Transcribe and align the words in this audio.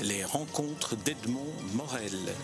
Les 0.00 0.24
rencontres 0.24 0.96
d'Edmond 0.96 1.52
Morel. 1.74 2.34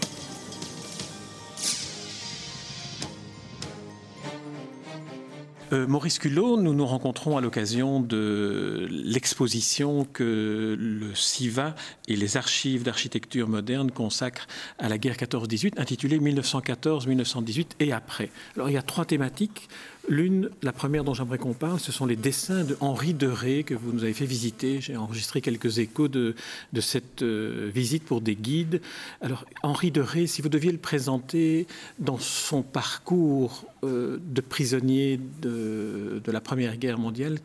Euh, 5.73 5.87
Maurice 5.87 6.19
Culot, 6.19 6.57
nous 6.57 6.73
nous 6.73 6.87
rencontrons 6.87 7.37
à 7.37 7.41
l'occasion 7.41 8.01
de 8.01 8.87
l'exposition 8.91 10.07
que 10.11 10.77
le 10.79 11.15
CIVA 11.15 11.75
et 12.07 12.17
les 12.17 12.37
archives 12.39 12.85
d'architecture 12.85 13.49
moderne 13.49 13.91
consacrent 13.91 14.47
à 14.79 14.89
la 14.89 14.97
guerre 14.97 15.17
14-18, 15.17 15.79
intitulée 15.79 16.19
1914-1918 16.21 17.67
et 17.81 17.93
après. 17.93 18.31
Alors 18.57 18.71
il 18.71 18.75
y 18.75 18.79
a 18.79 18.83
trois 18.83 19.05
thématiques. 19.05 19.69
L'une, 20.09 20.49
la 20.63 20.73
première 20.73 21.05
dont 21.05 21.13
j'aimerais 21.13 21.37
qu'on 21.37 21.53
parle, 21.53 21.79
ce 21.79 21.93
sont 21.93 22.07
les 22.07 22.17
dessins 22.17 22.65
de 22.65 22.77
Henri 22.81 23.13
Deré 23.13 23.63
que 23.63 23.75
vous 23.75 23.93
nous 23.93 24.05
avez 24.05 24.15
fait 24.15 24.25
visiter. 24.25 24.81
J'ai 24.81 24.97
enregistré 24.97 25.43
quelques 25.43 25.79
échos 25.79 26.09
de, 26.09 26.35
cette 26.81 27.23
euh, 27.23 27.71
visite 27.75 28.05
pour 28.05 28.23
des 28.23 28.35
guides. 28.35 28.81
Alors, 29.21 29.45
Henri 29.63 29.91
Deré, 29.91 30.27
si 30.27 30.41
vous 30.41 30.49
deviez 30.49 30.73
le 30.73 30.79
présenter 30.79 31.67
dans 31.99 32.19
son 32.19 32.63
parcours 32.63 33.67
euh, 33.85 34.19
de 34.23 34.41
prisonnier 34.41 35.21
de, 35.43 36.23
de, 36.25 36.33
la 36.33 36.41
Première 36.41 36.79
Guerre 36.79 36.99
mondiale, 36.99 37.39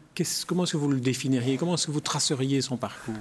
comment 0.47 0.63
est-ce 0.63 0.73
que 0.73 0.77
vous 0.77 0.91
le 0.91 1.01
définiriez? 1.01 1.57
Comment 1.57 1.75
est-ce 1.75 1.87
que 1.87 1.91
vous 1.91 2.01
traceriez 2.01 2.61
son 2.61 2.77
parcours? 2.77 3.15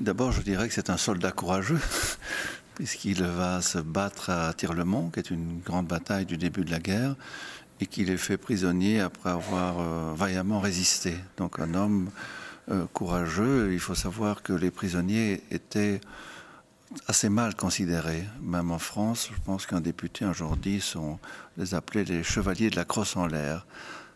D'abord, 0.00 0.32
je 0.32 0.42
dirais 0.42 0.68
que 0.68 0.74
c'est 0.74 0.90
un 0.90 0.96
soldat 0.98 1.32
courageux 1.32 1.80
puisqu'il 2.74 3.22
va 3.22 3.62
se 3.62 3.78
battre 3.78 4.30
à 4.30 4.52
Tirlemont, 4.52 5.10
qui 5.10 5.20
est 5.20 5.30
une 5.30 5.60
grande 5.60 5.86
bataille 5.86 6.26
du 6.26 6.36
début 6.36 6.64
de 6.64 6.70
la 6.70 6.80
guerre, 6.80 7.14
et 7.84 7.86
qu'il 7.86 8.08
est 8.08 8.16
fait 8.16 8.38
prisonnier 8.38 9.00
après 9.00 9.28
avoir 9.28 9.78
euh, 9.78 10.14
vaillamment 10.16 10.58
résisté. 10.58 11.14
Donc 11.36 11.58
un 11.58 11.74
homme 11.74 12.08
euh, 12.70 12.86
courageux. 12.94 13.74
Il 13.74 13.78
faut 13.78 13.94
savoir 13.94 14.42
que 14.42 14.54
les 14.54 14.70
prisonniers 14.70 15.42
étaient 15.50 16.00
assez 17.08 17.28
mal 17.28 17.54
considérés, 17.54 18.24
même 18.40 18.70
en 18.70 18.78
France. 18.78 19.28
Je 19.34 19.40
pense 19.44 19.66
qu'un 19.66 19.82
député 19.82 20.24
un 20.24 20.32
jour 20.32 20.56
les 21.58 21.74
appelait 21.74 22.04
les 22.04 22.22
chevaliers 22.22 22.70
de 22.70 22.76
la 22.76 22.86
crosse 22.86 23.16
en 23.16 23.26
l'air. 23.26 23.66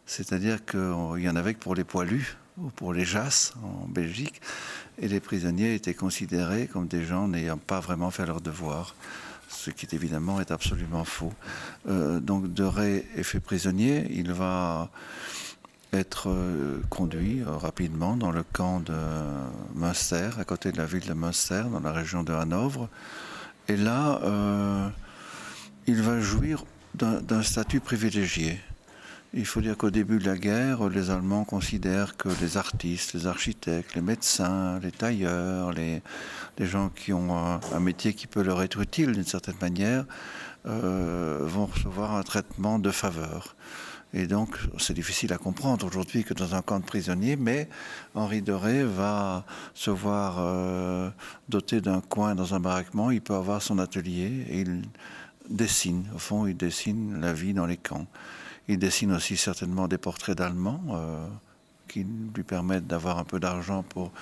C'est-à-dire 0.06 0.64
qu'il 0.64 1.18
y 1.18 1.28
en 1.28 1.36
avait 1.36 1.52
que 1.52 1.60
pour 1.60 1.74
les 1.74 1.84
poilus 1.84 2.38
ou 2.56 2.70
pour 2.70 2.94
les 2.94 3.04
jasses 3.04 3.52
en 3.62 3.86
Belgique, 3.86 4.40
et 4.98 5.08
les 5.08 5.20
prisonniers 5.20 5.74
étaient 5.74 5.92
considérés 5.92 6.68
comme 6.68 6.88
des 6.88 7.04
gens 7.04 7.28
n'ayant 7.28 7.58
pas 7.58 7.80
vraiment 7.80 8.10
fait 8.10 8.24
leur 8.24 8.40
devoir 8.40 8.94
ce 9.48 9.70
qui 9.70 9.88
évidemment 9.94 10.40
est 10.40 10.50
absolument 10.50 11.04
faux. 11.04 11.32
Euh, 11.88 12.20
donc 12.20 12.52
De 12.52 12.64
Ray 12.64 13.04
est 13.16 13.22
fait 13.22 13.40
prisonnier, 13.40 14.06
il 14.10 14.32
va 14.32 14.90
être 15.92 16.28
euh, 16.28 16.80
conduit 16.90 17.40
euh, 17.40 17.56
rapidement 17.56 18.16
dans 18.16 18.30
le 18.30 18.42
camp 18.42 18.80
de 18.80 18.94
Münster, 19.74 20.30
à 20.38 20.44
côté 20.44 20.70
de 20.70 20.76
la 20.76 20.84
ville 20.84 21.06
de 21.06 21.14
Münster, 21.14 21.64
dans 21.72 21.80
la 21.80 21.92
région 21.92 22.22
de 22.22 22.32
Hanovre. 22.32 22.88
Et 23.68 23.76
là, 23.76 24.20
il 25.86 26.00
va 26.00 26.20
jouir 26.20 26.64
d'un 26.94 27.42
statut 27.42 27.80
privilégié. 27.80 28.58
Il 29.34 29.44
faut 29.44 29.60
dire 29.60 29.76
qu'au 29.76 29.90
début 29.90 30.18
de 30.18 30.24
la 30.24 30.38
guerre, 30.38 30.88
les 30.88 31.10
Allemands 31.10 31.44
considèrent 31.44 32.16
que 32.16 32.30
les 32.40 32.56
artistes, 32.56 33.12
les 33.12 33.26
architectes, 33.26 33.94
les 33.94 34.00
médecins, 34.00 34.78
les 34.80 34.90
tailleurs, 34.90 35.70
les, 35.72 36.02
gens 36.60 36.88
qui 36.88 37.12
ont 37.12 37.36
un, 37.36 37.80
métier 37.80 38.14
qui 38.14 38.26
peut 38.26 38.42
leur 38.42 38.62
être 38.62 38.80
utile 38.80 39.12
d'une 39.12 39.26
certaine 39.26 39.58
manière, 39.60 40.06
euh, 40.64 41.40
vont 41.42 41.66
recevoir 41.66 42.14
un 42.14 42.22
traitement 42.22 42.78
de 42.78 42.90
faveur. 42.90 43.54
Et 44.14 44.26
donc, 44.26 44.56
c'est 44.78 44.94
difficile 44.94 45.34
à 45.34 45.36
comprendre 45.36 45.86
aujourd'hui 45.86 46.24
que 46.24 46.32
dans 46.32 46.54
un 46.54 46.62
camp 46.62 46.80
de 46.80 46.86
prisonniers, 46.86 47.36
mais 47.36 47.68
Henri 48.14 48.40
Doré 48.40 48.82
va 48.82 49.44
se 49.74 49.90
voir 49.90 50.36
euh, 50.38 51.10
doté 51.50 51.82
d'un 51.82 52.00
coin 52.00 52.34
dans 52.34 52.54
un 52.54 52.60
baraquement, 52.60 53.10
il 53.10 53.20
peut 53.20 53.34
avoir 53.34 53.60
son 53.60 53.78
atelier 53.78 54.46
et 54.48 54.60
il 54.60 54.82
dessine. 55.50 56.06
Au 56.14 56.18
fond, 56.18 56.46
il 56.46 56.56
dessine 56.56 57.20
la 57.20 57.34
vie 57.34 57.52
dans 57.52 57.66
les 57.66 57.76
camps. 57.76 58.06
Il 58.68 58.78
dessine 58.78 59.12
aussi 59.12 59.38
certainement 59.38 59.88
des 59.88 59.96
portraits 59.96 60.36
d'Allemands 60.36 60.82
euh, 60.90 61.26
qui 61.88 62.06
lui 62.34 62.42
permettent 62.42 62.86
d'avoir 62.86 63.18
un 63.18 63.24
peu 63.24 63.40
d'argent 63.40 63.82
pour 63.82 64.12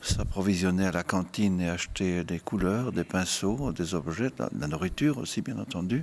s'approvisionner 0.00 0.86
à 0.86 0.90
la 0.90 1.02
cantine 1.02 1.60
et 1.60 1.68
acheter 1.68 2.24
des 2.24 2.38
couleurs, 2.38 2.92
des 2.92 3.04
pinceaux, 3.04 3.72
des 3.72 3.94
objets, 3.94 4.30
de 4.30 4.58
la 4.58 4.68
nourriture 4.68 5.18
aussi 5.18 5.42
bien 5.42 5.58
entendu. 5.58 6.02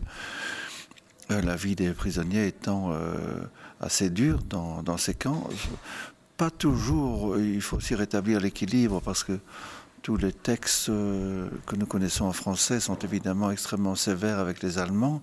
Euh, 1.32 1.42
la 1.42 1.56
vie 1.56 1.76
des 1.76 1.90
prisonniers 1.90 2.46
étant 2.46 2.92
euh, 2.92 3.16
assez 3.82 4.12
dure 4.12 4.44
dans, 4.44 4.84
dans, 4.84 4.98
ces 4.98 5.16
camps. 5.16 5.50
Pas 6.38 6.52
toujours, 6.52 7.40
il 7.40 7.62
faut 7.62 7.78
aussi 7.78 7.96
rétablir 7.96 8.40
l'équilibre 8.40 9.02
parce 9.02 9.24
que 9.24 9.40
tous 10.04 10.18
les 10.18 10.32
textes 10.32 10.86
que 10.86 11.76
nous 11.76 11.88
connaissons 11.88 12.26
en 12.26 12.32
français 12.32 12.80
sont 12.80 13.00
évidemment 13.00 13.50
extrêmement 13.50 13.96
sévères 13.96 14.38
avec 14.38 14.62
les 14.62 14.78
Allemands. 14.78 15.20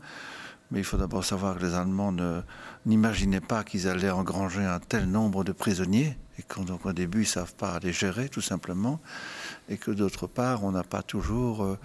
Mais 0.75 0.81
il 0.81 0.85
faut 0.85 0.97
d'abord 0.97 1.25
savoir 1.25 1.57
que 1.57 1.65
les 1.65 1.75
Allemands 1.75 2.12
n'imaginaient 2.85 3.41
pas 3.41 3.62
qu'ils 3.62 3.87
allaient 3.87 4.11
engranger 4.11 4.65
un 4.65 4.81
tel 4.81 5.09
nombre 5.09 5.45
de 5.45 5.53
prisonniers, 5.53 6.19
et 6.37 6.43
qu'au 6.43 6.93
début, 6.93 7.19
ils 7.19 7.21
ne 7.21 7.27
savent 7.27 7.55
pas 7.55 7.79
les 7.79 7.93
gérer, 7.93 8.29
tout 8.29 8.41
simplement, 8.41 9.01
et 9.69 9.77
que 9.77 9.91
d'autre 9.91 10.27
part, 10.27 10.65
on 10.65 10.73
n'a 10.73 10.85
pas 10.85 11.03
toujours 11.03 11.63
euh, 11.63 11.79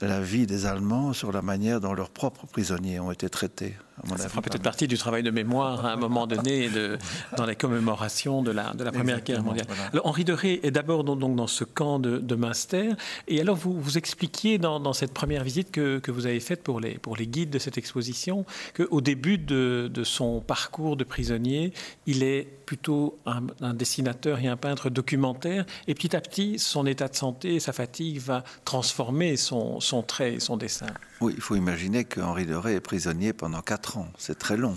l'avis 0.00 0.46
des 0.46 0.66
Allemands 0.66 1.12
sur 1.12 1.32
la 1.32 1.42
manière 1.42 1.80
dont 1.80 1.94
leurs 1.94 2.10
propres 2.10 2.46
prisonniers 2.46 3.00
ont 3.00 3.10
été 3.10 3.28
traités. 3.28 3.74
Ça 4.16 4.28
fera 4.28 4.42
peut-être 4.42 4.62
partie 4.62 4.88
du 4.88 4.98
travail 4.98 5.22
de 5.22 5.30
mémoire 5.30 5.86
à 5.86 5.92
un 5.92 5.96
moment 5.96 6.26
donné 6.26 6.68
de, 6.68 6.98
dans 7.36 7.46
les 7.46 7.54
commémorations 7.54 8.42
de 8.42 8.50
la, 8.50 8.72
de 8.74 8.82
la 8.82 8.90
Première 8.90 9.20
Guerre 9.20 9.42
mondiale. 9.42 9.66
Alors, 9.92 10.06
Henri 10.06 10.24
de 10.24 10.32
Ré 10.32 10.60
est 10.64 10.72
d'abord 10.72 11.04
donc 11.04 11.36
dans 11.36 11.46
ce 11.46 11.62
camp 11.62 12.00
de, 12.00 12.18
de 12.18 12.34
Münster. 12.34 12.90
Et 13.28 13.40
alors, 13.40 13.56
vous, 13.56 13.80
vous 13.80 13.96
expliquiez 13.96 14.58
dans, 14.58 14.80
dans 14.80 14.92
cette 14.92 15.12
première 15.12 15.44
visite 15.44 15.70
que, 15.70 16.00
que, 16.00 16.10
vous 16.10 16.26
avez 16.26 16.40
faite 16.40 16.62
pour 16.64 16.80
les, 16.80 16.98
pour 16.98 17.16
les 17.16 17.26
guides 17.28 17.50
de 17.50 17.58
cette 17.60 17.78
exposition 17.78 18.44
qu'au 18.76 19.00
début 19.00 19.38
de, 19.38 19.88
de, 19.92 20.04
son 20.04 20.40
parcours 20.40 20.96
de 20.96 21.04
prisonnier, 21.04 21.72
il 22.06 22.24
est 22.24 22.48
plutôt 22.66 23.18
un, 23.26 23.42
un, 23.60 23.74
dessinateur 23.74 24.40
et 24.40 24.48
un 24.48 24.56
peintre 24.56 24.90
documentaire. 24.90 25.64
Et 25.86 25.94
petit 25.94 26.16
à 26.16 26.20
petit, 26.20 26.58
son 26.58 26.84
état 26.84 27.06
de 27.06 27.14
santé 27.14 27.23
sa 27.58 27.72
fatigue 27.72 28.18
va 28.18 28.44
transformer 28.64 29.36
son, 29.36 29.78
trait 30.06 30.34
et 30.34 30.40
son 30.40 30.56
dessin. 30.56 30.86
Oui, 31.20 31.32
il 31.36 31.42
faut 31.42 31.56
imaginer 31.56 32.04
que 32.04 32.20
Henri 32.20 32.46
de 32.46 32.54
Ré 32.54 32.74
est 32.74 32.80
prisonnier 32.80 33.32
pendant 33.32 33.62
quatre 33.62 33.98
ans. 33.98 34.08
C'est 34.18 34.38
très 34.38 34.56
long. 34.56 34.76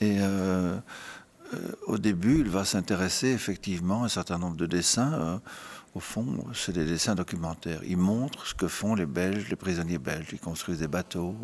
Et 0.00 0.16
euh, 0.20 0.76
euh, 1.54 1.58
au 1.86 1.98
début, 1.98 2.40
il 2.40 2.48
va 2.48 2.64
s'intéresser 2.64 3.28
effectivement 3.28 4.02
à 4.02 4.06
un 4.06 4.08
certain 4.08 4.38
nombre 4.38 4.56
de 4.56 4.66
dessins. 4.66 5.12
Euh, 5.12 5.38
au 5.94 6.00
fond, 6.00 6.26
c'est 6.54 6.72
des 6.72 6.86
dessins 6.86 7.14
documentaires. 7.14 7.80
Il 7.86 7.98
montre 7.98 8.46
ce 8.46 8.54
que 8.54 8.66
font 8.66 8.94
les 8.94 9.04
Belges, 9.04 9.48
les 9.50 9.56
prisonniers 9.56 9.98
belges. 9.98 10.28
Ils 10.32 10.40
construisent 10.40 10.78
des 10.78 10.88
bateaux, 10.88 11.36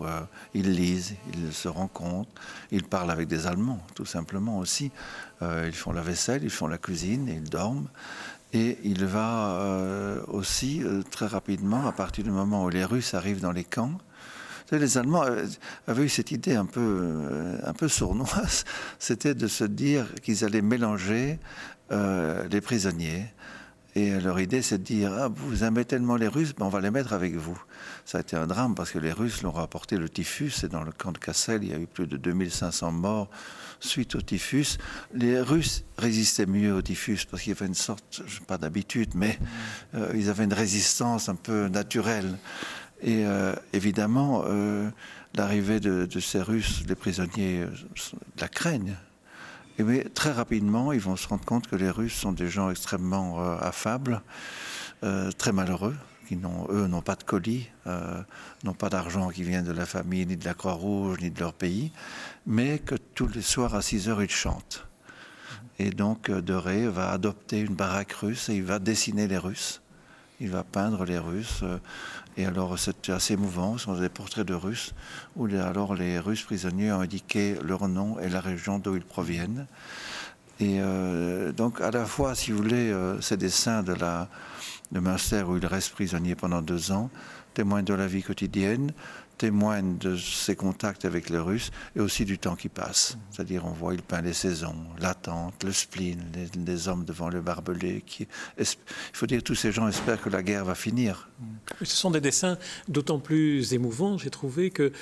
ils 0.55 0.73
lisent, 0.73 1.17
ils 1.35 1.53
se 1.53 1.69
rencontrent, 1.69 2.31
ils 2.71 2.83
parlent 2.83 3.11
avec 3.11 3.29
des 3.29 3.47
Allemands, 3.47 3.85
tout 3.95 4.06
simplement 4.06 4.59
aussi. 4.59 4.91
Ils 5.43 5.75
font 5.75 5.93
la 5.93 6.00
vaisselle, 6.00 6.45
ils 6.45 6.50
font 6.50 6.67
la 6.67 6.79
cuisine, 6.79 7.29
ils 7.29 7.50
dorment. 7.50 7.89
Et 8.53 8.78
il 8.82 9.04
va 9.04 9.60
euh, 9.60 10.22
aussi 10.28 10.82
euh, 10.82 11.03
très 11.03 11.26
rapidement, 11.26 11.86
à 11.86 11.92
partir 11.92 12.25
du 12.25 12.31
moment 12.31 12.64
où 12.64 12.70
les 12.70 12.84
Russes 12.84 13.14
arrivent 13.14 13.41
dans 13.41 13.53
les 13.53 13.64
camps, 13.64 13.98
les 14.76 14.98
Allemands 14.98 15.25
avaient 15.86 16.04
eu 16.04 16.09
cette 16.09 16.31
idée 16.31 16.54
un 16.54 16.66
peu, 16.66 16.81
euh, 16.81 17.58
un 17.64 17.72
peu 17.72 17.88
sournoise, 17.88 18.64
c'était 18.98 19.34
de 19.34 19.47
se 19.47 19.64
dire 19.64 20.06
qu'ils 20.22 20.44
allaient 20.44 20.62
mélanger 20.62 21.38
euh, 21.91 22.47
les 22.48 22.60
prisonniers. 22.60 23.32
Et 23.98 24.20
leur 24.20 24.38
idée, 24.38 24.62
c'est 24.62 24.78
de 24.78 24.84
dire 24.84 25.12
ah, 25.12 25.28
Vous 25.28 25.64
aimez 25.64 25.84
tellement 25.84 26.14
les 26.14 26.28
Russes, 26.28 26.54
ben 26.56 26.66
on 26.66 26.69
va 26.69 26.81
les 26.81 26.92
mettre 26.92 27.12
avec 27.12 27.34
vous. 27.34 27.60
Ça 28.04 28.19
a 28.19 28.20
été 28.20 28.36
un 28.36 28.47
drame 28.47 28.76
parce 28.76 28.92
que 28.92 29.00
les 29.00 29.10
Russes 29.10 29.42
leur 29.42 29.56
ont 29.56 29.60
apporté 29.60 29.97
le 29.97 30.09
typhus. 30.09 30.53
Et 30.62 30.69
dans 30.69 30.84
le 30.84 30.92
camp 30.92 31.10
de 31.10 31.19
Cassel, 31.19 31.64
il 31.64 31.70
y 31.70 31.75
a 31.75 31.78
eu 31.81 31.88
plus 31.88 32.06
de 32.06 32.16
2500 32.16 32.92
morts 32.92 33.28
suite 33.81 34.14
au 34.14 34.20
typhus. 34.20 34.78
Les 35.12 35.41
Russes 35.41 35.82
résistaient 35.97 36.47
mieux 36.47 36.72
au 36.72 36.81
typhus 36.81 37.26
parce 37.28 37.42
qu'il 37.42 37.53
y 37.53 37.56
avait 37.56 37.66
une 37.66 37.75
sorte, 37.75 38.23
pas 38.46 38.56
d'habitude, 38.56 39.17
mais 39.17 39.37
euh, 39.96 40.12
ils 40.14 40.31
avaient 40.31 40.44
une 40.44 40.55
résistance 40.55 41.28
un 41.28 41.34
peu 41.34 41.67
naturelle. 41.67 42.38
Et 43.02 43.26
euh, 43.26 43.52
évidemment, 43.73 44.44
euh, 44.46 44.88
l'arrivée 45.34 45.81
de, 45.81 46.20
ces 46.20 46.40
Russes, 46.40 46.84
les 46.87 46.94
prisonniers, 46.94 47.67
la 48.38 48.46
craignent. 48.46 48.94
Et 49.78 49.84
mais 49.84 50.02
très 50.02 50.32
rapidement, 50.32 50.92
ils 50.92 51.00
vont 51.00 51.14
se 51.14 51.28
rendre 51.28 51.44
compte 51.44 51.69
que 51.69 51.76
les 51.76 51.90
Russes 51.90 52.14
sont 52.14 52.32
des 52.32 52.48
gens 52.48 52.69
extrêmement 52.69 53.40
euh, 53.40 53.58
affables, 53.60 54.22
euh, 55.04 55.30
très 55.30 55.52
malheureux, 55.52 55.94
qui 56.26 56.36
n'ont, 56.36 56.66
eux 56.70 56.88
n'ont 56.88 57.00
pas 57.00 57.14
de 57.14 57.22
colis, 57.22 57.69
euh, 57.86 58.20
n'ont 58.64 58.75
pas 58.75 58.88
d'argent 58.88 59.28
qui 59.28 59.44
vient 59.44 59.62
de 59.62 59.70
la 59.70 59.86
famille, 59.86 60.26
ni 60.26 60.36
de 60.36 60.44
la 60.44 60.54
Croix-Rouge, 60.54 61.19
ni 61.20 61.30
de 61.30 61.38
leur 61.38 61.52
pays, 61.52 61.92
mais 62.44 62.80
que 62.80 62.96
tous 62.96 63.28
les 63.28 63.40
soirs 63.40 63.76
à 63.76 63.82
6 63.82 64.08
heures, 64.08 64.22
ils 64.22 64.28
chantent. 64.28 64.84
Et 65.78 65.90
donc, 65.90 66.28
De 66.28 66.54
Ré 66.54 66.88
va 66.88 67.12
adopter 67.12 67.60
une 67.60 67.76
baraque 67.76 68.12
russe 68.12 68.48
et 68.48 68.56
il 68.56 68.64
va 68.64 68.80
dessiner 68.80 69.28
les 69.28 69.38
Russes. 69.38 69.80
Il 70.40 70.50
va 70.50 70.62
peindre 70.62 71.05
les 71.05 71.19
Russes. 71.19 71.64
Et 72.37 72.46
alors, 72.46 72.79
c'est 72.79 73.11
assez 73.11 73.35
émouvant. 73.35 73.79
Ce 73.79 73.87
sont 73.87 73.99
des 73.99 74.08
portraits 74.08 74.46
de 74.46 74.55
Russes 74.55 74.94
où 75.37 75.46
alors 75.46 75.94
les 75.94 76.19
Russes 76.19 76.43
prisonniers 76.43 76.93
ont 76.93 77.00
indiqué 77.00 77.56
leur 77.64 77.88
nom 77.88 78.19
et 78.20 78.29
la 78.29 78.40
région 78.40 78.79
d'où 78.79 78.94
ils 78.94 79.05
proviennent. 79.05 79.67
Et 80.61 80.81
euh, 80.81 81.52
donc, 81.52 81.81
à 81.81 81.90
la 81.90 82.05
fois, 82.05 82.35
si 82.35 82.50
vous 82.50 82.58
voulez, 82.58 82.90
euh, 82.90 83.20
ces 83.20 83.37
dessins 83.37 83.82
de 83.82 83.93
la, 83.93 84.29
de 84.90 84.99
Münster 84.99 85.43
où 85.43 85.56
il 85.56 85.67
reste 85.67 85.93
prisonnier 85.93 86.35
pendant 86.35 86.62
deux 86.62 86.90
ans, 86.90 87.11
témoigne 87.55 87.85
de 87.85 87.94
la 87.94 88.06
vie 88.06 88.23
quotidienne, 88.23 88.93
témoigne 89.38 89.96
de 89.99 90.17
ses 90.17 90.56
contacts 90.56 91.05
avec 91.05 91.31
les 91.31 91.38
Russes 91.38 91.70
et 91.96 92.00
aussi 92.00 92.25
du 92.25 92.38
temps 92.38 92.56
qui 92.56 92.69
passe. 92.69 93.17
C'est-à-dire, 93.31 93.64
on 93.64 93.70
voit, 93.70 93.94
il 93.94 94.02
peint 94.02 94.20
les 94.20 94.32
saisons, 94.32 94.75
l'attente, 95.00 95.64
le 95.64 95.73
spleen, 95.73 96.20
les, 96.67 96.88
hommes 96.88 97.05
devant 97.05 97.29
le 97.29 97.40
barbelé. 97.40 98.02
Qui, 98.05 98.26
il 98.58 98.67
faut 99.12 99.26
dire 99.26 99.43
tous 99.43 99.55
ces 99.55 99.73
gens 99.73 99.88
espèrent 99.88 100.20
que 100.20 100.29
la 100.29 100.43
guerre 100.43 100.64
va 100.64 100.75
finir. 100.75 101.29
Ce 101.82 101.96
sont 101.96 102.11
des 102.11 102.20
dessins 102.20 102.58
d'autant 102.88 103.20
plus 103.20 103.73
émouvants, 103.73 104.19
j'ai 104.19 104.31
trouvé, 104.31 104.70
que 104.70 104.93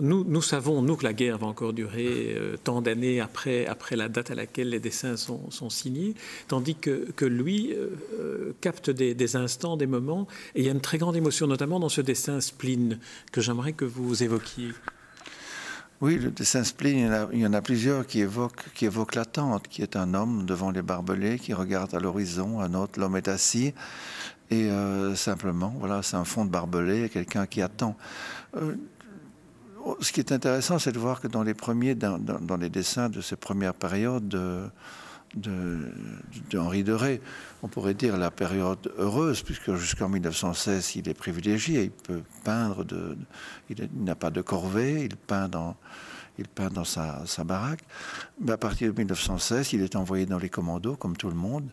nous, 0.00 0.24
nous 0.24 0.42
savons, 0.42 0.80
nous, 0.80 0.96
que 0.96 1.04
la 1.04 1.12
guerre 1.12 1.38
va 1.38 1.46
encore 1.46 1.74
durer 1.74 2.34
euh, 2.34 2.56
tant 2.62 2.80
d'années 2.80 3.20
après, 3.20 3.66
après 3.66 3.96
la 3.96 4.08
date 4.08 4.30
à 4.30 4.34
laquelle 4.34 4.70
les 4.70 4.80
dessins 4.80 5.16
sont, 5.16 5.50
sont 5.50 5.68
signés, 5.68 6.14
tandis 6.48 6.76
que, 6.76 7.10
que 7.14 7.26
lui 7.26 7.74
euh, 7.74 7.88
euh, 8.18 8.52
capte 8.62 8.88
des, 8.88 9.14
des, 9.14 9.36
instants, 9.36 9.76
des 9.76 9.86
moments, 9.86 10.26
et 10.54 10.60
il 10.60 10.66
y 10.66 10.68
a 10.70 10.72
une 10.72 10.80
très 10.80 10.98
grande 10.98 11.16
émotion, 11.16 11.46
notamment 11.46 11.78
dans 11.78 11.90
ce 11.90 12.00
dessin 12.00 12.40
spleen, 12.40 12.98
que 13.30 13.42
j'aimerais 13.42 13.74
que 13.74 13.81
vous 13.84 14.22
évoquiez 14.22 14.72
oui, 16.02 16.18
le 16.18 16.32
dessin 16.32 16.64
spleen, 16.64 17.28
il 17.32 17.38
y, 17.38 17.46
en 17.46 17.52
a, 17.52 17.62
plusieurs 17.62 18.08
qui 18.08 18.22
évoquent, 18.22 19.14
l'attente, 19.14 19.68
qui 19.68 19.82
est 19.82 19.94
un 19.94 20.14
homme 20.14 20.44
devant 20.46 20.72
les 20.72 20.82
barbelés, 20.82 21.38
qui 21.38 21.54
regarde 21.54 21.94
à 21.94 22.00
l'horizon, 22.00 22.58
un 22.58 22.74
autre, 22.74 22.98
l'homme 22.98 23.16
est 23.16 23.28
assis, 23.28 23.72
et 24.50 24.68
euh, 24.68 25.14
simplement, 25.14 25.72
voilà, 25.78 26.02
c'est 26.02 26.16
un 26.16 26.24
fond 26.24 26.44
de 26.44 26.50
barbelé, 26.50 27.08
quelqu'un 27.08 27.46
qui 27.46 27.62
attend. 27.62 27.96
Euh, 28.56 28.74
ce 30.00 30.10
qui 30.10 30.18
est 30.18 30.32
intéressant, 30.32 30.80
c'est 30.80 30.90
de 30.90 30.98
voir 30.98 31.20
que 31.20 31.28
dans 31.28 31.44
les 31.44 31.54
premiers, 31.54 31.94
dans, 31.94 32.18
les 32.60 32.68
dessins 32.68 33.08
de 33.08 33.20
ces 33.20 33.36
premières 33.36 33.74
périodes 33.74 34.26
de, 34.26 34.64
de, 35.34 35.92
de 36.50 36.82
de 36.82 36.92
Ré, 36.92 37.20
on 37.62 37.68
pourrait 37.68 37.94
dire 37.94 38.16
la 38.16 38.30
période 38.30 38.92
heureuse, 38.98 39.42
puisque 39.42 39.74
jusqu'en 39.74 40.08
1916, 40.08 40.96
il 40.96 41.08
est 41.08 41.14
privilégié, 41.14 41.84
il 41.84 41.90
peut 41.90 42.22
peindre, 42.44 42.84
il 43.70 43.88
n'a 43.96 44.14
pas 44.14 44.30
de 44.30 44.42
corvée, 44.42 45.04
il 45.04 45.16
peint 45.16 45.48
dans, 45.48 45.76
il 46.38 46.48
peint 46.48 46.70
dans 46.70 46.84
sa, 46.84 47.24
baraque. 47.44 47.82
Mais 48.40 48.52
à 48.52 48.56
partir 48.56 48.92
de 48.92 48.98
1916, 48.98 49.72
il 49.72 49.82
est 49.82 49.96
envoyé 49.96 50.26
dans 50.26 50.38
les 50.38 50.48
commandos, 50.48 50.96
comme 50.96 51.16
tout 51.16 51.28
le 51.28 51.36
monde, 51.36 51.68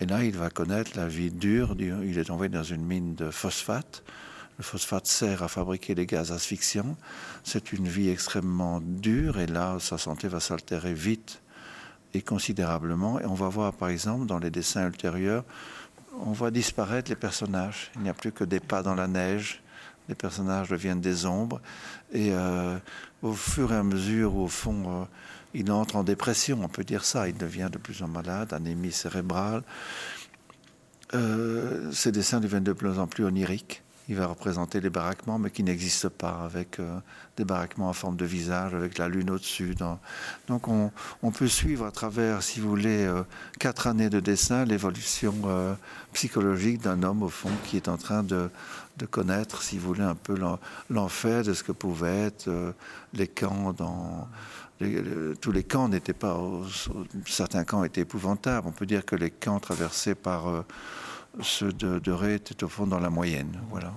et 0.00 0.06
là, 0.06 0.24
il 0.24 0.36
va 0.36 0.50
connaître 0.50 0.92
la 0.96 1.08
vie 1.08 1.30
dure. 1.30 1.76
Il 1.78 2.18
est 2.18 2.30
envoyé 2.30 2.48
dans 2.48 2.62
une 2.62 2.84
mine 2.84 3.14
de 3.14 3.30
phosphate. 3.30 4.02
Le 4.58 4.64
phosphate 4.64 5.06
sert 5.06 5.42
à 5.42 5.48
fabriquer 5.48 5.94
des 5.94 6.06
gaz 6.06 6.32
asphyxiants. 6.32 6.96
C'est 7.44 7.72
une 7.72 7.88
vie 7.88 8.08
extrêmement 8.08 8.80
dure, 8.80 9.38
et 9.38 9.46
là, 9.46 9.78
sa 9.80 9.98
santé 9.98 10.28
va 10.28 10.40
s'altérer 10.40 10.94
vite 10.94 11.42
et 12.14 12.22
considérablement. 12.22 13.20
Et 13.20 13.26
on 13.26 13.34
va 13.34 13.48
voir, 13.48 13.72
par 13.72 13.88
exemple, 13.88 14.26
dans 14.26 14.38
les 14.38 14.50
dessins 14.50 14.86
ultérieurs, 14.86 15.44
on 16.20 16.32
voit 16.32 16.50
disparaître 16.50 17.10
les 17.10 17.16
personnages. 17.16 17.90
Il 17.96 18.02
n'y 18.02 18.08
a 18.08 18.14
plus 18.14 18.32
que 18.32 18.44
des 18.44 18.60
pas 18.60 18.82
dans 18.82 18.94
la 18.94 19.06
neige. 19.06 19.62
Les 20.08 20.14
personnages 20.14 20.68
deviennent 20.68 21.00
des 21.00 21.24
ombres. 21.24 21.60
Et 22.12 22.32
euh, 22.32 22.78
au 23.22 23.32
fur 23.32 23.72
et 23.72 23.76
à 23.76 23.82
mesure, 23.82 24.36
au 24.36 24.48
fond, 24.48 25.02
euh, 25.02 25.04
il 25.54 25.70
entre 25.70 25.96
en 25.96 26.02
dépression, 26.02 26.60
on 26.62 26.68
peut 26.68 26.84
dire 26.84 27.04
ça. 27.04 27.28
Il 27.28 27.36
devient 27.36 27.68
de 27.70 27.78
plus 27.78 28.02
en 28.02 28.08
malade, 28.08 28.52
anémie 28.52 28.92
cérébrale. 28.92 29.62
Euh, 31.14 31.90
ces 31.92 32.12
dessins 32.12 32.40
deviennent 32.40 32.64
de 32.64 32.72
plus 32.72 32.98
en 32.98 33.06
plus 33.06 33.24
oniriques 33.24 33.82
il 34.10 34.16
va 34.16 34.26
représenter 34.26 34.80
les 34.80 34.90
baraquements, 34.90 35.38
mais 35.38 35.52
qui 35.52 35.62
n'existent 35.62 36.10
pas, 36.10 36.40
avec 36.44 36.80
euh, 36.80 36.98
des 37.36 37.44
baraquements 37.44 37.88
en 37.88 37.92
forme 37.92 38.16
de 38.16 38.24
visage, 38.24 38.74
avec 38.74 38.98
la 38.98 39.08
lune 39.08 39.30
au-dessus. 39.30 39.76
Donc 40.48 40.66
on, 40.66 41.30
peut 41.30 41.46
suivre 41.46 41.86
à 41.86 41.92
travers, 41.92 42.42
si 42.42 42.58
vous 42.58 42.68
voulez, 42.68 43.04
euh, 43.04 43.22
quatre 43.60 43.86
années 43.86 44.10
de 44.10 44.18
dessin, 44.18 44.64
l'évolution 44.64 45.32
euh, 45.46 45.74
psychologique 46.12 46.82
d'un 46.82 47.04
homme, 47.04 47.22
au 47.22 47.28
fond, 47.28 47.52
qui 47.64 47.76
est 47.76 47.86
en 47.86 47.96
train 47.96 48.24
de, 48.24 48.50
connaître, 49.12 49.62
si 49.62 49.78
vous 49.78 49.86
voulez, 49.86 50.02
un 50.02 50.16
peu 50.16 50.34
l'enfer 50.90 51.44
de 51.44 51.54
ce 51.54 51.62
que 51.62 51.72
pouvaient 51.72 52.26
être 52.26 52.74
les 53.14 53.28
camps 53.28 53.72
dans... 53.72 54.28
tous 55.40 55.52
les 55.52 55.62
camps 55.62 55.88
n'étaient 55.88 56.12
pas... 56.12 56.36
Certains 57.26 57.64
camps 57.64 57.84
étaient 57.84 58.02
épouvantables. 58.02 58.66
On 58.66 58.72
peut 58.72 58.86
dire 58.86 59.06
que 59.06 59.16
les 59.16 59.30
camps 59.30 59.60
traversés 59.60 60.14
par 60.14 60.64
ceux 61.42 61.72
de, 61.72 61.98
de 61.98 62.12
Ré 62.12 62.34
étaient 62.34 62.64
au 62.64 62.68
fond 62.68 62.86
dans 62.86 63.00
la 63.00 63.10
moyenne. 63.10 63.60
Voilà. 63.70 63.94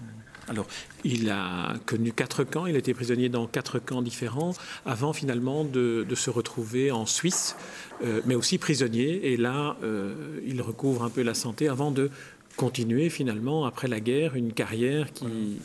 Alors, 0.49 0.67
il 1.05 1.29
a 1.29 1.73
connu 1.85 2.11
quatre 2.11 2.43
camps, 2.43 2.65
il 2.65 2.75
a 2.75 2.79
été 2.79 2.93
prisonnier 2.93 3.29
dans 3.29 3.47
quatre 3.47 3.79
camps 3.79 4.01
différents, 4.01 4.53
avant 4.85 5.13
finalement 5.13 5.63
de, 5.63 6.05
se 6.15 6.29
retrouver 6.29 6.91
en 6.91 7.05
Suisse, 7.05 7.55
euh, 8.03 8.21
mais 8.25 8.35
aussi 8.35 8.57
prisonnier. 8.57 9.31
Et 9.31 9.37
là, 9.37 9.77
euh, 9.83 10.39
il 10.45 10.61
recouvre 10.61 11.03
un 11.03 11.09
peu 11.09 11.21
la 11.21 11.33
santé 11.33 11.69
avant 11.69 11.91
de 11.91 12.09
continuer 12.57 13.09
finalement, 13.09 13.65
après 13.65 13.87
la 13.87 13.99
guerre, 13.99 14.35
une 14.35 14.53
carrière 14.53 15.11
qui... 15.13 15.59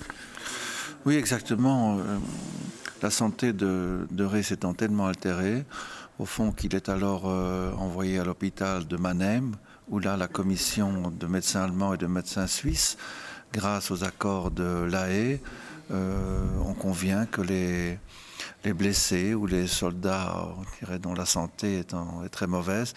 Oui, 1.05 1.17
exactement. 1.17 1.99
Euh, 1.99 2.19
la 3.03 3.11
santé 3.11 3.53
de, 3.53 4.07
de 4.11 4.25
Ré 4.25 4.43
s'étant 4.43 4.75
tellement 4.75 5.07
altérée, 5.07 5.65
au 6.19 6.25
fond 6.25 6.53
qu'il 6.53 6.75
est 6.75 6.89
alors 6.89 7.27
envoyé 7.27 8.19
à 8.19 8.25
l'hôpital 8.25 8.89
de 8.89 8.97
Mannheim, 8.97 9.53
où 9.91 9.99
là, 9.99 10.17
la 10.17 10.29
commission 10.29 11.11
de 11.11 11.27
médecins 11.27 11.63
allemands 11.63 11.95
et 11.95 11.97
de 11.97 12.07
médecins 12.07 12.47
suisses, 12.47 12.97
grâce 13.53 13.91
aux 13.91 14.05
accords 14.05 14.51
de 14.51 14.85
l'AE, 14.85 15.41
euh, 15.91 16.45
on 16.65 16.75
convient 16.75 17.25
que 17.27 17.41
les, 17.41 17.99
les 18.65 18.73
blessés 18.73 19.35
ou 19.35 19.47
les 19.47 19.67
soldats 19.67 20.49
dont 21.01 21.15
la 21.15 21.25
santé 21.25 21.79
est, 21.79 21.95
très 22.31 22.47
mauvaise 22.47 22.95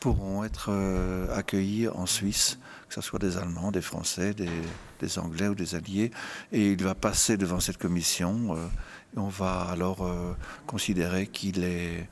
pourront 0.00 0.44
être 0.44 0.66
euh, 0.68 1.34
accueillis 1.34 1.88
en 1.88 2.04
Suisse, 2.04 2.58
que 2.88 2.94
ce 2.94 3.00
soit 3.00 3.18
des 3.18 3.38
Allemands, 3.38 3.72
des 3.72 3.80
Français, 3.80 4.34
des, 4.34 4.48
Anglais 5.18 5.48
ou 5.48 5.54
des 5.54 5.74
Alliés. 5.74 6.10
Et 6.50 6.72
il 6.72 6.82
va 6.82 6.94
passer 6.94 7.36
devant 7.36 7.60
cette 7.60 7.76
commission. 7.76 8.56
Euh, 8.56 8.66
on 9.16 9.28
va 9.28 9.68
alors 9.70 10.10
considérer 10.66 11.28
qu'il 11.28 11.62
est 11.62 12.08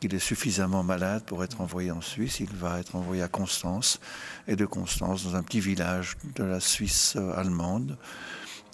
qu'il 0.00 0.14
est 0.14 0.18
suffisamment 0.18 0.82
malade 0.82 1.24
pour 1.24 1.42
être 1.44 1.60
envoyé 1.60 1.90
en 1.90 2.00
Suisse. 2.00 2.40
Il 2.40 2.54
va 2.54 2.80
être 2.80 2.96
envoyé 2.96 3.22
à 3.22 3.28
Constance, 3.28 4.00
et 4.46 4.56
de 4.56 4.66
Constance 4.66 5.24
dans 5.24 5.36
un 5.36 5.42
petit 5.42 5.60
village 5.60 6.16
de 6.34 6.44
la 6.44 6.60
Suisse 6.60 7.16
allemande. 7.34 7.96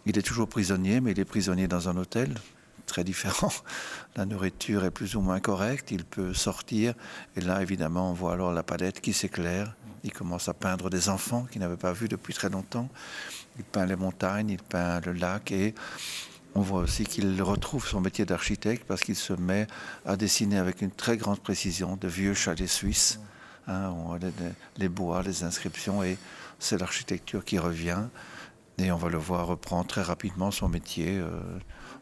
Il 0.05 0.19
est 0.19 0.23
toujours 0.23 0.49
prisonnier, 0.49 1.01
mais 1.01 1.13
il 1.13 1.21
est 1.21 1.25
prisonnier 1.25 1.69
dans 1.69 1.89
un 1.89 1.97
hôtel 1.97 2.35
très 2.87 3.05
différent. 3.05 3.53
La 4.17 4.27
nourriture 4.27 4.85
est 4.85 4.91
plus 4.91 5.17
ou 5.17 5.21
moins 5.21 5.41
correcte, 5.41 5.91
il 5.91 6.05
peut 6.05 6.35
sortir, 6.35 6.95
et 7.37 7.41
là, 7.41 7.63
évidemment, 7.63 8.11
on 8.11 8.13
voit 8.13 8.35
alors 8.35 8.53
la 8.53 8.63
palette 8.63 9.01
qui 9.01 9.13
s'éclaire. 9.13 9.75
Il 10.05 10.13
commence 10.13 10.49
à 10.49 10.55
peindre 10.55 10.91
des 10.91 11.09
enfants 11.09 11.47
qu'il 11.51 11.61
n'avait 11.61 11.77
pas 11.77 11.93
vus 11.93 12.09
depuis 12.09 12.35
très 12.35 12.51
longtemps. 12.51 12.89
Il 13.57 13.65
peint 13.65 13.87
les 13.87 13.97
montagnes, 13.97 14.51
il 14.51 14.63
peint 14.63 15.01
le 15.01 15.13
lac, 15.13 15.53
et 15.53 15.75
on 16.55 16.61
voit 16.61 16.81
aussi 16.81 17.05
qu'il 17.05 17.41
retrouve 17.43 17.87
son 17.87 18.01
métier 18.01 18.25
d'architecte 18.25 18.85
parce 18.87 19.03
qu'il 19.03 19.17
se 19.17 19.33
met 19.33 19.67
à 20.05 20.17
dessiner 20.17 20.59
avec 20.59 20.83
une 20.83 20.91
très 20.91 21.17
grande 21.17 21.41
précision 21.41 21.97
de 21.97 22.09
vieux 22.09 22.35
chalets 22.35 22.69
suisses. 22.69 23.21
Hein, 23.69 23.95
les, 24.77 24.89
bois, 24.89 25.23
les 25.23 25.45
inscriptions, 25.45 26.03
et 26.03 26.19
c'est 26.59 26.79
l'architecture 26.79 27.45
qui 27.45 27.59
revient. 27.59 28.05
Et 28.79 28.91
on 28.91 28.97
va 28.97 29.09
le 29.09 29.19
voir 29.19 29.47
reprendre 29.47 29.87
très 29.87 30.03
rapidement 30.03 30.51
son 30.51 30.69
métier 30.69 31.19
euh, 31.19 31.39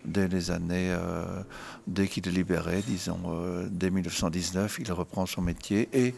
dès 0.04 0.28
les 0.28 0.50
années, 0.50 0.90
euh, 0.90 1.42
dès 1.86 2.08
qu'il 2.08 2.26
est 2.26 2.32
libéré, 2.32 2.82
disons, 2.86 3.20
euh, 3.26 3.68
dès 3.70 3.90
1919, 3.90 4.78
il 4.80 4.90
reprend 4.92 5.26
son 5.26 5.42
métier 5.42 5.88
et 5.92 6.14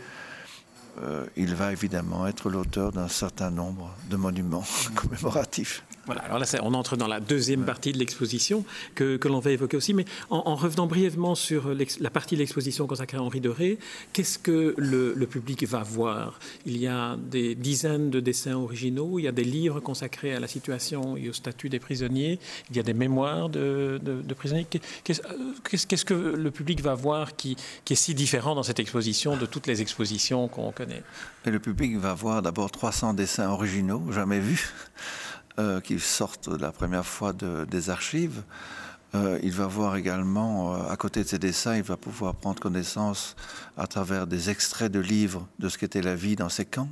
il 1.36 1.54
va 1.54 1.72
évidemment 1.72 2.26
être 2.26 2.50
l'auteur 2.50 2.92
d'un 2.92 3.08
certain 3.08 3.50
nombre 3.50 3.96
de 4.10 4.16
monuments 4.16 4.64
commémoratifs. 4.94 5.82
Voilà, 6.06 6.22
alors 6.22 6.40
là, 6.40 6.46
on 6.62 6.74
entre 6.74 6.96
dans 6.96 7.06
la 7.06 7.20
deuxième 7.20 7.64
partie 7.64 7.92
de 7.92 7.98
l'exposition 7.98 8.64
que, 8.96 9.18
l'on 9.28 9.38
va 9.38 9.52
évoquer 9.52 9.76
aussi. 9.76 9.94
Mais 9.94 10.04
en, 10.30 10.56
revenant 10.56 10.86
brièvement 10.86 11.34
sur 11.34 11.72
la 12.00 12.10
partie 12.10 12.34
de 12.34 12.40
l'exposition 12.40 12.86
consacrée 12.86 13.18
à 13.18 13.22
Henri 13.22 13.40
de 13.40 13.48
Ré, 13.48 13.78
qu'est-ce 14.12 14.38
que 14.38 14.74
le, 14.76 15.26
public 15.26 15.66
va 15.66 15.82
voir? 15.82 16.40
Il 16.66 16.76
y 16.76 16.88
a 16.88 17.16
des 17.16 17.54
dizaines 17.54 18.10
de 18.10 18.18
dessins 18.18 18.56
originaux, 18.56 19.18
il 19.18 19.22
y 19.22 19.28
a 19.28 19.32
des 19.32 19.44
livres 19.44 19.78
consacrés 19.80 20.34
à 20.34 20.40
la 20.40 20.48
situation 20.48 21.16
et 21.16 21.28
au 21.28 21.32
statut 21.32 21.68
des 21.68 21.78
prisonniers, 21.78 22.40
il 22.70 22.76
y 22.76 22.80
a 22.80 22.82
des 22.82 22.94
mémoires 22.94 23.48
de, 23.48 24.00
prisonniers. 24.36 24.66
Qu'est-ce 25.04 26.04
que 26.04 26.14
le 26.14 26.50
public 26.50 26.82
va 26.82 26.94
voir 26.94 27.36
qui, 27.36 27.56
qui 27.84 27.92
est 27.92 27.96
si 27.96 28.14
différent 28.14 28.56
dans 28.56 28.64
cette 28.64 28.80
exposition 28.80 29.36
de 29.36 29.46
toutes 29.46 29.68
les 29.68 29.80
expositions 29.80 30.48
qu'on 30.48 30.72
connaît? 30.72 31.02
Et 31.46 31.50
Le 31.50 31.60
public 31.60 31.96
va 31.96 32.14
voir 32.14 32.42
d'abord 32.42 32.70
300 32.70 33.14
dessins 33.14 33.48
originaux, 33.48 34.02
jamais 34.10 34.40
vus 34.40 34.72
euh, 35.58 35.80
qui 35.80 36.00
sortent 36.00 36.48
la 36.48 36.72
première 36.72 37.04
fois 37.04 37.34
de, 37.34 37.66
des 37.70 37.90
archives. 37.90 38.42
Euh, 39.14 39.38
il 39.42 39.52
va 39.52 39.66
voir 39.66 39.96
également, 39.96 40.74
euh, 40.74 40.88
à 40.90 40.96
côté 40.96 41.22
de 41.22 41.28
ses 41.28 41.38
dessins, 41.38 41.76
il 41.76 41.82
va 41.82 41.98
pouvoir 41.98 42.34
prendre 42.34 42.58
connaissance 42.58 43.36
à 43.76 43.86
travers 43.86 44.26
des 44.26 44.48
extraits 44.48 44.90
de 44.90 45.00
livres 45.00 45.46
de 45.58 45.68
ce 45.68 45.76
qu'était 45.76 46.00
la 46.00 46.14
vie 46.14 46.36
dans 46.36 46.48
ces 46.48 46.64
camps. 46.64 46.88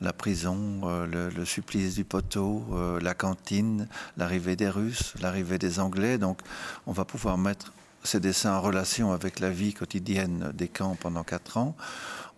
La 0.00 0.12
prison, 0.12 0.82
le, 1.06 1.28
le, 1.28 1.44
supplice 1.44 1.96
du 1.96 2.04
poteau, 2.04 2.64
la 3.00 3.14
cantine, 3.14 3.88
l'arrivée 4.16 4.54
des 4.54 4.68
Russes, 4.68 5.14
l'arrivée 5.20 5.58
des 5.58 5.80
Anglais. 5.80 6.18
Donc 6.18 6.38
on 6.86 6.92
va 6.92 7.04
pouvoir 7.04 7.36
mettre 7.36 7.72
ces 8.04 8.20
dessins 8.20 8.54
en 8.54 8.60
relation 8.60 9.10
avec 9.10 9.40
la 9.40 9.50
vie 9.50 9.74
quotidienne 9.74 10.52
des 10.54 10.68
camps 10.68 10.96
pendant 11.00 11.24
quatre 11.24 11.56
ans. 11.56 11.74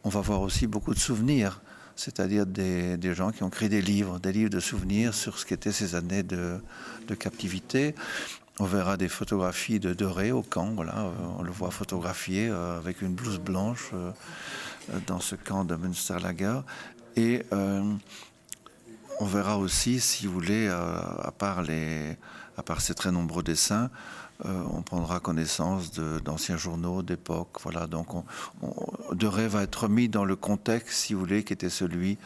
On 0.05 0.09
va 0.09 0.23
voir 0.23 0.41
aussi 0.41 0.67
beaucoup 0.67 0.95
de 0.95 0.99
souvenirs 0.99 1.61
c'est-à-dire 1.97 2.47
des, 2.47 3.15
gens 3.15 3.31
qui 3.31 3.43
ont 3.43 3.51
créé 3.51 3.69
des 3.69 3.83
livres, 3.83 4.19
des 4.19 4.33
livres 4.33 4.51
de 4.51 4.61
souvenirs 4.61 5.15
sur 5.15 5.39
ce 5.39 5.47
qu'étaient 5.47 5.73
ces 5.73 5.95
années 5.95 6.23
de, 6.23 6.61
captivité. 7.19 7.95
On 8.59 8.65
verra 8.65 8.97
des 8.97 9.09
photographies 9.09 9.81
de 9.81 9.95
Doré 9.95 10.31
au 10.31 10.43
camp, 10.43 10.73
voilà, 10.75 10.99
euh, 10.99 11.13
on 11.39 11.43
le 11.43 11.51
voit 11.51 11.71
photographié 11.71 12.49
euh, 12.49 12.79
avec 12.79 13.03
une 13.03 13.15
blouse 13.15 13.41
blanche 13.41 13.91
euh, 13.95 14.11
dans 15.09 15.19
ce 15.19 15.35
camp 15.35 15.65
de 15.65 15.75
Münsterlager. 15.75 16.61
Et 17.17 17.43
on 19.21 19.25
verra 19.25 19.59
aussi, 19.59 20.01
si 20.01 20.27
vous 20.27 20.33
voulez, 20.33 20.69
à, 20.69 21.33
part 21.37 21.63
les, 21.63 22.17
ces 22.79 22.95
très 22.95 23.13
nombreux 23.13 23.43
dessins, 23.43 23.91
on 24.45 24.83
prendra 24.83 25.21
connaissance 25.21 25.93
d'anciens 25.93 26.57
journaux 26.57 27.03
d'époque. 27.03 27.59
Voilà, 27.63 27.87
donc 27.87 28.15
on, 28.15 28.25
Doré 29.13 29.49
va 29.49 29.63
être 29.63 29.89
mis 29.89 30.09
dans 30.09 30.25
le 30.25 30.37
contexte, 30.37 30.95
si 30.95 31.15
vous 31.15 31.21
voulez, 31.21 31.45
qui 31.45 31.53
était 31.53 31.71
celui 31.71 32.19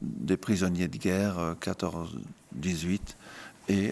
des 0.00 0.36
prisonniers 0.36 0.88
de 0.88 0.96
guerre 0.98 1.56
14-18 1.60 3.00
et 3.68 3.90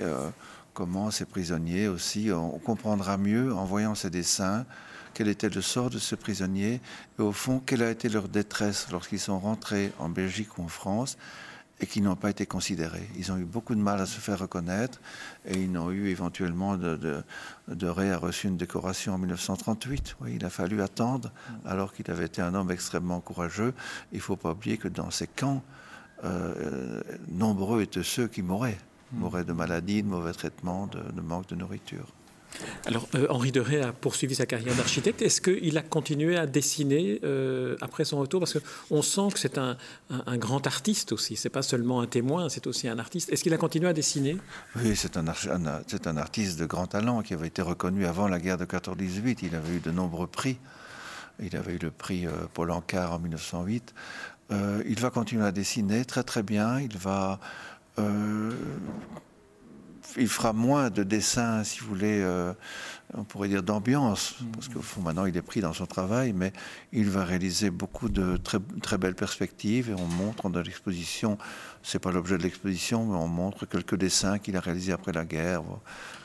comment 0.75 1.11
ces 1.11 1.25
prisonniers 1.25 1.89
aussi, 1.89 2.31
on 2.33 2.59
comprendra 2.59 3.17
mieux 3.17 3.55
en 3.55 3.65
voyant 3.65 3.95
ces 3.95 4.11
dessins 4.11 4.65
quel 5.15 5.29
était 5.29 5.49
le 5.49 5.61
sort 5.61 5.91
de 5.91 5.99
ces 5.99 6.17
prisonniers 6.17 6.81
et 7.19 7.23
au 7.23 7.33
fond 7.33 7.61
quelle 7.65 7.83
a 7.83 7.91
été 7.91 8.09
leur 8.09 8.29
détresse 8.29 8.89
lorsqu'ils 8.91 9.21
sont 9.21 9.39
rentrés 9.39 9.93
en 9.99 10.09
Belgique 10.09 10.59
ou 10.59 10.63
en 10.63 10.69
France 10.69 11.19
et 11.83 11.87
qu'ils 11.87 12.03
n'ont 12.05 12.17
pas 12.17 12.31
été 12.31 12.47
considérés. 12.47 13.09
Ils 13.19 13.33
ont 13.33 13.37
eu 13.37 13.45
beaucoup 13.45 13.75
de 13.75 13.81
mal 13.81 14.01
à 14.01 14.07
se 14.07 14.21
faire 14.21 14.39
reconnaître 14.39 15.01
et 15.45 15.61
ils 15.61 15.71
n'ont 15.71 15.91
eu 15.91 16.09
éventuellement 16.09 16.77
de, 16.77 16.97
de, 17.69 17.87
Ré 17.89 18.11
a 18.11 18.17
reçu 18.17 18.47
une 18.47 18.57
décoration 18.57 19.15
en 19.15 19.19
1938. 19.19 20.17
Oui, 20.21 20.35
il 20.37 20.45
a 20.45 20.51
fallu 20.51 20.81
attendre 20.81 21.33
alors 21.67 21.93
qu'il 21.93 22.11
avait 22.11 22.27
été 22.27 22.41
un 22.41 22.55
homme 22.55 22.71
extrêmement 22.71 23.21
courageux. 23.21 23.75
Il 24.13 24.19
ne 24.19 24.23
faut 24.23 24.37
pas 24.37 24.53
oublier 24.53 24.79
que 24.79 24.89
dans 24.89 25.11
ces 25.11 25.27
camps, 25.27 25.63
euh, 26.25 27.03
nombreux 27.29 27.83
étaient 27.83 28.05
ceux 28.05 28.29
qui 28.29 28.43
mouraient 28.43 28.79
mourrait 29.13 29.45
de 29.45 29.53
maladies, 29.53 30.03
de 30.03 30.09
mauvais 30.09 30.33
traitements, 30.33 30.87
de, 30.87 31.21
manque 31.21 31.49
de 31.49 31.55
nourriture. 31.55 32.07
Alors, 32.87 33.09
euh, 33.15 33.27
Henri 33.31 33.53
de 33.53 33.61
Ré 33.61 33.81
a 33.81 33.93
poursuivi 33.93 34.35
sa 34.35 34.47
carrière 34.47 34.75
d'architecte. 34.75 35.23
Est-ce 35.23 35.41
qu'il 35.41 35.77
a 35.79 35.83
continué 35.83 36.37
à 36.37 36.47
dessiner 36.47 37.21
euh, 37.25 37.77
après 37.81 38.05
son 38.05 38.19
retour? 38.19 38.41
Parce 38.41 38.59
qu'on 38.59 39.03
sent 39.03 39.29
que 39.33 39.39
c'est 39.39 39.59
un, 39.59 39.77
grand 40.37 40.67
artiste 40.67 41.13
aussi. 41.13 41.37
C'est 41.37 41.51
pas 41.51 41.63
seulement 41.63 42.01
un 42.01 42.07
témoin, 42.07 42.49
c'est 42.49 42.67
aussi 42.67 42.89
un 42.89 42.99
artiste. 42.99 43.33
Est-ce 43.33 43.43
qu'il 43.43 43.55
a 43.55 43.59
continué 43.59 43.89
à 43.89 43.93
dessiner? 43.93 44.37
Oui, 44.77 44.97
c'est 44.97 45.17
un, 45.17 46.17
artiste 46.17 46.59
de 46.59 46.67
grand 46.67 46.87
talent 46.87 47.23
qui 47.23 47.35
avait 47.35 47.49
été 47.49 47.63
reconnu 47.63 48.07
avant 48.07 48.29
la 48.29 48.39
guerre 48.39 48.59
de 48.59 48.65
14-18. 48.65 49.39
Il 49.43 49.55
avait 49.55 49.77
eu 49.77 49.81
de 49.81 49.91
nombreux 49.91 50.27
prix. 50.27 50.59
Il 51.41 51.57
avait 51.57 51.75
eu 51.75 51.79
le 51.79 51.91
prix 51.91 52.27
euh, 52.27 52.31
Paul 52.53 52.71
Ancar 52.71 53.13
en 53.13 53.19
1908. 53.19 53.95
il 54.87 55.01
va 55.01 55.11
continuer 55.11 55.47
à 55.47 55.53
dessiner 55.53 56.05
très 56.05 56.23
très 56.23 56.43
bien. 56.43 56.79
Il 56.79 56.99
va 56.99 57.41
euh, 57.99 58.51
il 60.17 60.29
fera 60.29 60.53
moins 60.53 60.91
de 60.91 61.03
dessins, 61.03 61.65
si 61.65 61.81
vous 61.81 61.89
voulez, 61.89 62.21
euh, 62.21 62.53
on 63.15 63.25
pourrait 63.25 63.49
dire 63.49 63.63
d'ambiance, 63.63 64.37
parce 64.55 64.69
qu'au 64.69 64.83
fond, 64.83 65.01
maintenant, 65.03 65.27
il 65.27 65.37
est 65.37 65.43
pris 65.43 65.61
dans 65.61 65.73
son 65.73 65.87
travail, 65.87 66.33
mais 66.33 66.53
il 66.93 67.11
va 67.11 67.25
réaliser 67.25 67.71
beaucoup 67.71 68.09
de 68.09 68.37
très, 68.37 68.99
belles 68.99 69.15
perspectives, 69.15 69.91
et 69.91 69.95
on 69.95 70.07
montre 70.07 70.49
dans 70.49 70.61
l'exposition, 70.61 71.39
c'est 71.83 71.99
pas 71.99 72.13
l'objet 72.13 72.39
de 72.39 72.43
l'exposition, 72.43 73.07
mais 73.07 73.17
on 73.17 73.29
montre 73.29 73.67
quelques 73.67 73.97
dessins 73.97 74.39
qu'il 74.39 74.57
a 74.57 74.61
réalisés 74.61 74.93
après 74.93 75.13
la 75.13 75.25
guerre, 75.25 75.63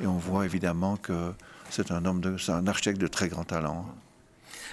et 0.01 0.07
on 0.07 0.17
voit 0.17 0.45
évidemment 0.45 0.97
que 0.97 1.33
c'est 1.69 1.91
un 1.91 2.05
homme, 2.05 2.21
de, 2.21 2.37
c'est 2.37 2.51
un 2.51 2.67
architecte 2.67 2.99
de 2.99 3.07
très 3.07 3.27
grand 3.29 3.43
talent. 3.43 3.85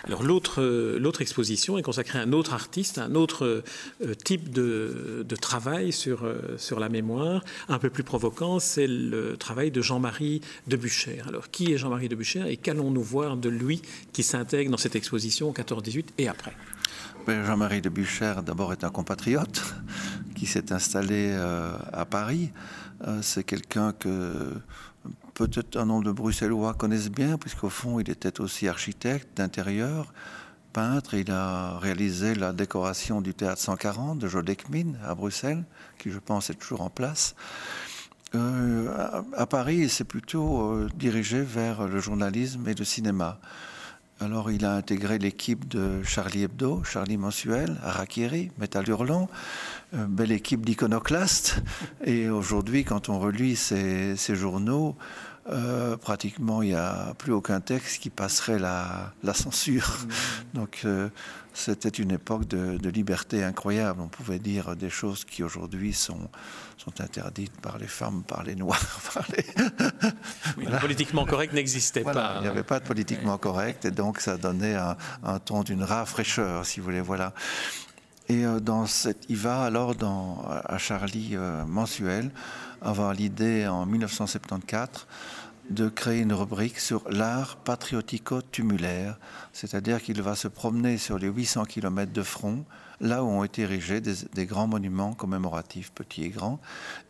Alors 0.07 0.23
l'autre, 0.23 0.61
euh, 0.61 0.99
l'autre 0.99 1.23
exposition 1.23 1.79
est 1.79 1.83
consacrée 1.83 2.19
à 2.19 2.23
un 2.23 2.33
autre 2.33 2.53
artiste, 2.53 2.99
un 2.99 3.15
autre 3.15 3.63
euh, 4.03 4.15
type 4.15 4.51
de, 4.51 5.25
travail 5.41 5.93
sur, 5.93 6.25
euh, 6.25 6.57
sur 6.59 6.79
la 6.79 6.89
mémoire, 6.91 7.43
un 7.69 7.79
peu 7.79 7.89
plus 7.89 8.03
provoquant, 8.03 8.59
c'est 8.59 8.87
le 8.87 9.37
travail 9.37 9.71
de 9.71 9.81
Jean-Marie 9.81 10.43
de 10.67 10.79
Alors 11.27 11.51
qui 11.51 11.73
est 11.73 11.79
Jean-Marie 11.79 12.09
de 12.09 12.19
et 12.47 12.57
qu'allons-nous 12.57 13.03
voir 13.03 13.37
de 13.37 13.49
lui 13.49 13.81
qui 14.13 14.23
s'intègre 14.23 14.71
dans 14.71 14.77
cette 14.77 14.97
exposition 14.97 15.53
14-18 15.53 16.05
et 16.19 16.29
après? 16.29 16.53
Ben, 17.27 17.45
Jean-Marie 17.45 17.81
de 17.81 17.91
d'abord 18.43 18.73
est 18.73 18.85
un 18.85 18.91
compatriote 18.91 19.63
qui 20.35 20.47
s'est 20.47 20.73
installé 20.73 21.33
à 21.93 22.05
Paris. 22.05 22.51
c'est 23.23 23.45
quelqu'un 23.45 23.93
que 23.93 24.53
peut-être 25.35 25.77
un 25.77 25.87
nombre 25.87 26.05
de 26.05 26.13
Bruxellois 26.13 26.75
connaissent 26.75 27.11
bien, 27.11 27.37
puisqu'au 27.37 27.69
fond, 27.69 28.01
il 28.01 28.09
était 28.09 28.41
aussi 28.41 28.69
architecte 28.69 29.37
d'intérieur, 29.37 30.13
peintre. 30.73 31.15
Il 31.15 31.31
a 31.31 31.79
réalisé 31.79 32.35
la 32.35 32.53
décoration 32.53 33.21
du 33.21 33.35
théâtre 33.35 33.61
140 33.61 34.19
de 34.19 34.29
Jodekmin 34.29 34.95
à 35.05 35.15
Bruxelles, 35.15 35.65
qui 35.99 36.11
je 36.11 36.19
pense 36.19 36.51
est 36.51 36.55
toujours 36.55 36.83
en 36.83 36.91
place. 36.91 37.35
Euh, 38.35 39.23
à, 39.37 39.47
Paris, 39.47 39.77
il 39.77 39.91
s'est 39.91 40.05
plutôt 40.05 40.73
euh, 40.73 40.89
dirigé 40.97 41.43
vers 41.43 41.87
le 41.87 42.01
journalisme 42.01 42.67
et 42.69 42.75
le 42.75 42.85
cinéma. 42.85 43.39
Alors 44.21 44.51
il 44.51 44.65
a 44.65 44.77
intégré 44.77 45.19
l'équipe 45.19 45.67
de 45.67 46.03
Charlie 46.05 46.45
Hebdo, 46.45 46.85
Charlie 46.85 47.17
Mensuel, 47.17 47.77
Arakiri, 47.83 48.51
Métal 48.59 48.89
Hurlant, 48.89 49.29
euh, 49.95 50.07
belle 50.07 50.31
équipe 50.31 50.65
d'iconoclastes. 50.65 51.57
Et 52.05 52.29
aujourd'hui, 52.29 52.85
quand 52.85 53.09
on 53.09 53.19
relit 53.19 53.57
ces, 53.57 54.17
journaux, 54.17 54.97
euh, 55.51 55.97
pratiquement 55.97 56.63
il 56.63 56.71
n'y 56.71 56.75
a 56.75 57.13
plus 57.19 57.33
aucun 57.33 57.61
texte 57.61 58.01
qui 58.01 58.09
passerait 58.09 58.61
la, 58.61 59.13
censure. 59.35 59.99
Mmh. 59.99 60.59
Donc 60.59 60.83
euh, 60.85 61.09
c'était 61.53 61.89
une 61.89 62.13
époque 62.13 62.47
de, 62.47 62.89
liberté 62.89 63.43
incroyable. 63.43 64.01
On 64.01 64.09
pouvait 64.09 64.39
dire 64.39 64.77
des 64.77 64.91
choses 64.91 65.25
qui 65.25 65.43
aujourd'hui 65.43 65.93
sont, 65.93 66.31
sont 66.77 67.01
interdites 67.01 67.61
par 67.61 67.79
les 67.79 67.89
femmes, 67.89 68.23
par 68.23 68.45
les 68.45 68.55
noirs. 68.55 69.01
Par 69.15 69.27
les... 69.37 69.45
politiquement 70.79 71.25
correct 71.25 71.53
n'existait 71.53 72.03
pas. 72.03 72.35
Il 72.37 72.43
n'y 72.43 72.49
avait 72.49 72.63
pas 72.63 72.81
de 72.81 72.85
politiquement 72.85 73.39
correct 73.39 73.85
et 73.85 73.91
donc 73.91 74.21
ça 74.21 74.37
donnait 74.37 74.75
un, 74.75 74.97
un 75.23 75.39
ton 75.39 75.63
d'une 75.63 75.83
rare 75.83 76.09
fraîcheur, 76.09 76.65
si 76.67 76.81
vous 76.81 76.87
voulez. 76.87 77.01
Voilà. 77.01 77.33
Et 78.29 78.47
euh, 78.47 78.61
dans 78.61 78.87
cette, 78.87 79.25
il 79.29 79.37
va 79.37 79.63
alors 79.63 79.95
dans, 79.95 80.45
à 80.49 80.79
Charlie 80.79 81.31
euh, 81.35 81.65
mensuel 81.67 82.31
avoir 82.81 83.13
l'idée 83.13 83.67
en 83.67 83.87
1974 83.87 85.07
de 85.71 85.89
créer 85.89 86.21
une 86.21 86.33
rubrique 86.33 86.79
sur 86.79 87.03
l'art 87.11 87.57
patriotico-tumulaire, 87.57 89.19
c'est-à-dire 89.53 90.03
qu'il 90.03 90.21
va 90.21 90.35
se 90.35 90.49
promener 90.49 90.99
sur 90.99 91.19
les 91.19 91.29
800 91.29 91.65
km 91.65 92.13
de 92.13 92.23
front, 92.23 92.65
là 93.01 93.23
où 93.25 93.29
ont 93.29 93.45
été 93.45 93.63
érigés 93.63 94.01
des, 94.01 94.47
grands 94.47 94.67
monuments 94.67 95.15
commémoratifs, 95.15 95.93
petits 95.93 96.25
et 96.25 96.29
grands. 96.29 96.61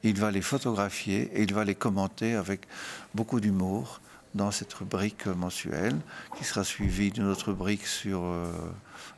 Il 0.03 0.19
va 0.19 0.31
les 0.31 0.43
photographier 0.43 1.31
et 1.35 1.43
il 1.43 1.55
va 1.55 1.64
les 1.64 1.75
commenter 1.75 2.35
avec 2.35 2.67
beaucoup 3.14 3.41
d'humour 3.41 4.00
dans 4.35 4.50
cette 4.50 4.73
rubrique 4.75 5.26
mensuelle, 5.26 5.97
qui 6.37 6.45
sera 6.45 6.64
suivie 6.64 7.12
d'une 7.12 7.29
autre 7.29 7.49
rubrique 7.49 7.87
sur, 7.87 8.23
euh, 8.25 8.50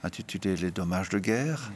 intitulée 0.03 0.57
Les 0.57 0.71
dommages 0.71 1.09
de 1.09 1.19
guerre, 1.19 1.71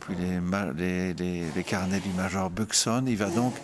puis 0.00 0.14
les, 0.14 1.14
les, 1.14 1.64
carnets 1.64 2.00
du 2.00 2.10
major 2.10 2.50
Buxon. 2.50 3.04
Il 3.06 3.16
va 3.16 3.30
donc 3.30 3.54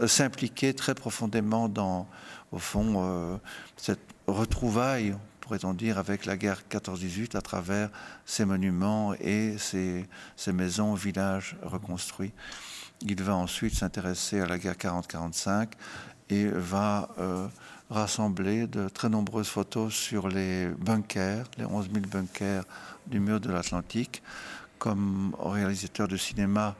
euh, 0.00 0.06
s'impliquer 0.06 0.72
très 0.72 0.94
profondément 0.94 1.68
dans, 1.68 2.08
au 2.50 2.58
fond, 2.58 2.94
euh, 2.96 3.36
cette 3.76 4.00
retrouvaille, 4.26 5.14
pourrait-on 5.48 5.72
dire, 5.72 5.96
avec 5.96 6.26
la 6.26 6.36
guerre 6.36 6.60
14-18 6.70 7.34
à 7.34 7.40
travers 7.40 7.88
ces 8.26 8.44
monuments 8.44 9.14
et 9.14 9.56
ces, 9.56 10.06
maisons, 10.52 10.92
villages 10.92 11.56
reconstruits. 11.62 12.32
Il 13.00 13.22
va 13.22 13.34
ensuite 13.34 13.74
s'intéresser 13.74 14.40
à 14.40 14.46
la 14.46 14.58
guerre 14.58 14.74
40-45 14.74 15.68
et 16.28 16.48
va 16.48 17.08
rassembler 17.88 18.66
de 18.66 18.90
très 18.90 19.08
nombreuses 19.08 19.48
photos 19.48 19.94
sur 19.94 20.28
les 20.28 20.68
bunkers, 20.68 21.46
les 21.56 21.64
11 21.64 21.88
000 21.94 22.06
bunkers 22.06 22.64
du 23.06 23.18
mur 23.18 23.40
de 23.40 23.50
l'Atlantique. 23.50 24.22
Comme 24.78 25.34
réalisateur 25.40 26.08
de 26.08 26.18
cinéma, 26.18 26.76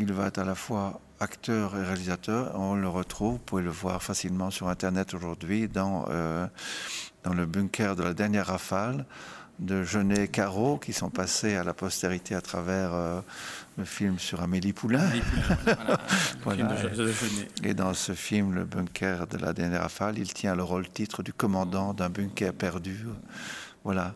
il 0.00 0.12
va 0.12 0.26
être 0.26 0.38
à 0.38 0.44
la 0.44 0.54
fois 0.54 1.00
acteur 1.20 1.76
et 1.76 1.84
réalisateur. 1.84 2.58
On 2.58 2.74
le 2.74 2.88
retrouve, 2.88 3.32
vous 3.32 3.38
pouvez 3.38 3.62
le 3.62 3.70
voir 3.70 4.02
facilement 4.02 4.50
sur 4.50 4.68
Internet 4.68 5.14
aujourd'hui, 5.14 5.68
dans, 5.68 6.06
euh, 6.08 6.46
dans 7.22 7.34
le 7.34 7.46
bunker 7.46 7.96
de 7.96 8.02
la 8.02 8.14
dernière 8.14 8.46
rafale 8.46 9.04
de 9.60 9.84
Genet 9.84 10.24
et 10.24 10.28
Caro 10.28 10.78
qui 10.78 10.94
sont 10.94 11.10
passés 11.10 11.54
à 11.54 11.64
la 11.64 11.74
postérité 11.74 12.34
à 12.34 12.40
travers 12.40 12.94
euh, 12.94 13.20
le 13.76 13.84
film 13.84 14.18
sur 14.18 14.40
Amélie 14.40 14.72
Poulain. 14.72 15.06
Et 17.62 17.74
dans 17.74 17.92
ce 17.92 18.14
film, 18.14 18.54
Le 18.54 18.64
bunker 18.64 19.26
de 19.26 19.36
la 19.36 19.52
dernière 19.52 19.82
rafale, 19.82 20.18
il 20.18 20.32
tient 20.32 20.54
le 20.54 20.62
rôle 20.62 20.88
titre 20.88 21.22
du 21.22 21.34
commandant 21.34 21.92
d'un 21.92 22.08
bunker 22.08 22.54
perdu. 22.54 23.04
Voilà. 23.84 24.14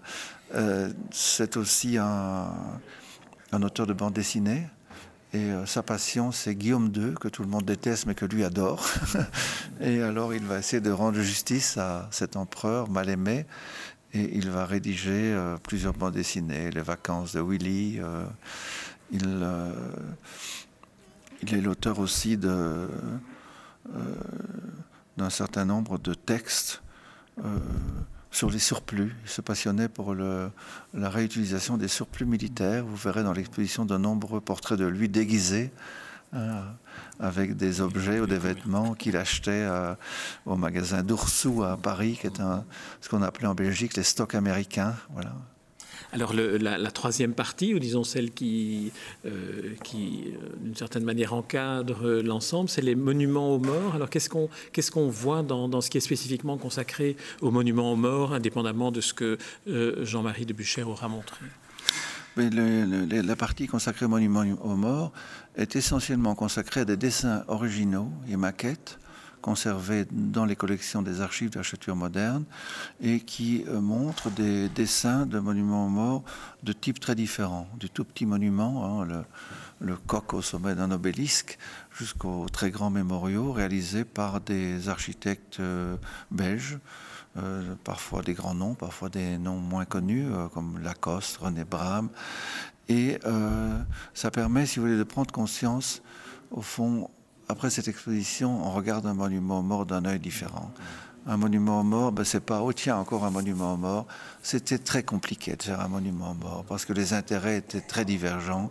Euh, 0.54 0.90
c'est 1.10 1.58
aussi 1.58 1.98
un, 1.98 2.48
un, 3.52 3.62
auteur 3.62 3.86
de 3.86 3.92
bande 3.92 4.14
dessinée. 4.14 4.66
Et 5.34 5.50
euh, 5.50 5.66
sa 5.66 5.82
passion, 5.82 6.30
c'est 6.30 6.54
Guillaume 6.54 6.92
II, 6.94 7.14
que 7.14 7.26
tout 7.26 7.42
le 7.42 7.48
monde 7.48 7.64
déteste, 7.64 8.06
mais 8.06 8.14
que 8.14 8.24
lui 8.24 8.44
adore. 8.44 8.88
et 9.80 10.00
alors, 10.00 10.32
il 10.32 10.44
va 10.44 10.60
essayer 10.60 10.80
de 10.80 10.92
rendre 10.92 11.20
justice 11.20 11.76
à 11.76 12.08
cet 12.12 12.36
empereur 12.36 12.88
mal 12.88 13.08
aimé. 13.08 13.44
Et 14.12 14.36
il 14.36 14.48
va 14.48 14.64
rédiger 14.64 15.32
euh, 15.32 15.56
plusieurs 15.56 15.92
bandes 15.92 16.14
dessinées, 16.14 16.70
Les 16.70 16.82
vacances 16.82 17.34
de 17.34 17.40
Willy. 17.40 18.00
Il, 19.10 19.48
il 21.42 21.54
est 21.54 21.60
l'auteur 21.60 21.98
aussi 21.98 22.36
d'un 22.36 22.88
certain 25.30 25.64
nombre 25.64 25.98
de 25.98 26.14
textes 26.14 26.80
sur 28.34 28.50
les 28.50 28.58
surplus. 28.58 29.14
Il 29.24 29.30
se 29.30 29.40
passionnait 29.40 29.88
pour 29.88 30.14
la 30.14 30.50
réutilisation 30.94 31.76
des 31.76 31.88
surplus 31.88 32.26
militaires. 32.26 32.84
Vous 32.84 32.96
verrez 32.96 33.22
dans 33.22 33.32
l'exposition 33.32 33.84
de 33.84 33.96
nombreux 33.96 34.40
portraits 34.40 34.78
de 34.78 34.86
lui 34.86 35.08
déguisés 35.08 35.70
euh, 36.34 36.60
avec 37.20 37.56
des 37.56 37.80
objets 37.80 38.18
ou 38.18 38.26
des 38.26 38.38
vêtements 38.38 38.94
qu'il 38.94 39.16
achetait 39.16 39.68
au 40.46 40.56
magasin 40.56 41.02
d'Oursou 41.02 41.62
à 41.62 41.76
Paris, 41.76 42.18
qui 42.20 42.26
est 42.26 42.42
ce 43.00 43.08
qu'on 43.08 43.22
appelait 43.22 43.46
en 43.46 43.54
Belgique 43.54 43.94
les 43.96 44.02
stocks 44.02 44.34
américains. 44.34 44.94
Voilà. 45.12 45.32
Alors 46.14 46.32
la, 46.32 46.90
troisième 46.92 47.34
partie, 47.34 47.74
ou 47.74 47.80
disons 47.80 48.04
celle 48.04 48.30
qui, 48.30 48.92
euh, 49.26 49.30
euh, 49.94 50.30
d'une 50.60 50.76
certaine 50.76 51.02
manière 51.02 51.34
encadre 51.34 52.22
l'ensemble, 52.22 52.68
c'est 52.68 52.82
les 52.82 52.94
monuments 52.94 53.52
aux 53.52 53.58
morts. 53.58 53.96
Alors 53.96 54.08
qu'est-ce 54.08 54.28
qu'on 54.28 55.08
voit 55.08 55.42
dans, 55.42 55.80
ce 55.80 55.90
qui 55.90 55.98
est 55.98 56.00
spécifiquement 56.00 56.56
consacré 56.56 57.16
aux 57.40 57.50
monuments 57.50 57.92
aux 57.92 57.96
morts, 57.96 58.32
indépendamment 58.32 58.92
de 58.92 59.00
ce 59.00 59.12
que 59.12 59.38
euh, 59.66 60.04
Jean-Marie 60.04 60.46
de 60.46 60.52
Bucher 60.52 60.84
aura 60.84 61.08
montré? 61.08 61.46
La 62.36 63.36
partie 63.36 63.66
consacrée 63.66 64.06
aux 64.06 64.08
monuments 64.08 64.44
aux 64.62 64.76
morts 64.76 65.12
est 65.56 65.74
essentiellement 65.74 66.36
consacrée 66.36 66.80
à 66.80 66.84
des 66.84 66.96
dessins 66.96 67.44
originaux 67.48 68.08
et 68.28 68.36
maquettes 68.36 68.98
conservés 69.44 70.06
dans 70.10 70.46
les 70.46 70.56
collections 70.56 71.02
des 71.02 71.20
archives 71.20 71.50
d'architecture 71.50 71.94
moderne 71.94 72.44
et 73.02 73.20
qui 73.20 73.62
euh, 73.68 73.78
montrent 73.78 74.30
des 74.30 74.70
dessins 74.70 75.26
de 75.26 75.38
monuments 75.38 75.90
morts 75.90 76.24
de 76.62 76.72
types 76.72 76.98
très 76.98 77.14
différents, 77.14 77.68
du 77.78 77.90
tout 77.90 78.04
petit 78.04 78.24
monument, 78.24 79.02
hein, 79.02 79.24
le, 79.80 79.96
coq 80.06 80.32
au 80.32 80.40
sommet 80.40 80.74
d'un 80.74 80.90
obélisque, 80.90 81.58
jusqu'aux 81.94 82.46
très 82.50 82.70
grands 82.70 82.88
mémoriaux 82.88 83.52
réalisés 83.52 84.06
par 84.06 84.40
des 84.40 84.88
architectes 84.88 85.60
euh, 85.60 85.96
belges. 86.30 86.78
Euh, 87.36 87.74
parfois 87.84 88.22
des 88.22 88.32
grands 88.32 88.54
noms, 88.54 88.74
parfois 88.74 89.10
des 89.10 89.36
noms 89.36 89.58
moins 89.58 89.84
connus, 89.84 90.26
comme 90.54 90.78
Lacoste, 90.82 91.36
René 91.36 91.64
Bram. 91.64 92.08
Et 92.88 93.18
ça 94.14 94.30
permet, 94.30 94.64
si 94.64 94.78
vous 94.78 94.86
voulez, 94.86 94.98
de 94.98 95.04
prendre 95.04 95.32
conscience, 95.32 96.00
au 96.50 96.62
fond, 96.62 97.10
après 97.48 97.70
cette 97.70 97.88
exposition, 97.88 98.64
on 98.66 98.70
regarde 98.72 99.06
un 99.06 99.14
monument 99.14 99.62
mort 99.62 99.86
d'un 99.86 100.04
œil 100.04 100.18
différent. 100.18 100.70
Un 101.26 101.36
monument 101.36 101.82
mort, 101.84 102.12
ben, 102.12 102.24
c'est 102.24 102.40
pas, 102.40 102.60
oh 102.60 102.72
tiens, 102.72 102.96
encore 102.96 103.24
un 103.24 103.30
monument 103.30 103.76
mort. 103.76 104.06
C'était 104.42 104.78
très 104.78 105.02
compliqué 105.02 105.56
de 105.56 105.62
faire 105.62 105.80
un 105.80 105.88
monument 105.88 106.34
mort 106.34 106.64
parce 106.68 106.84
que 106.84 106.92
les 106.92 107.14
intérêts 107.14 107.58
étaient 107.58 107.80
très 107.80 108.04
divergents. 108.04 108.70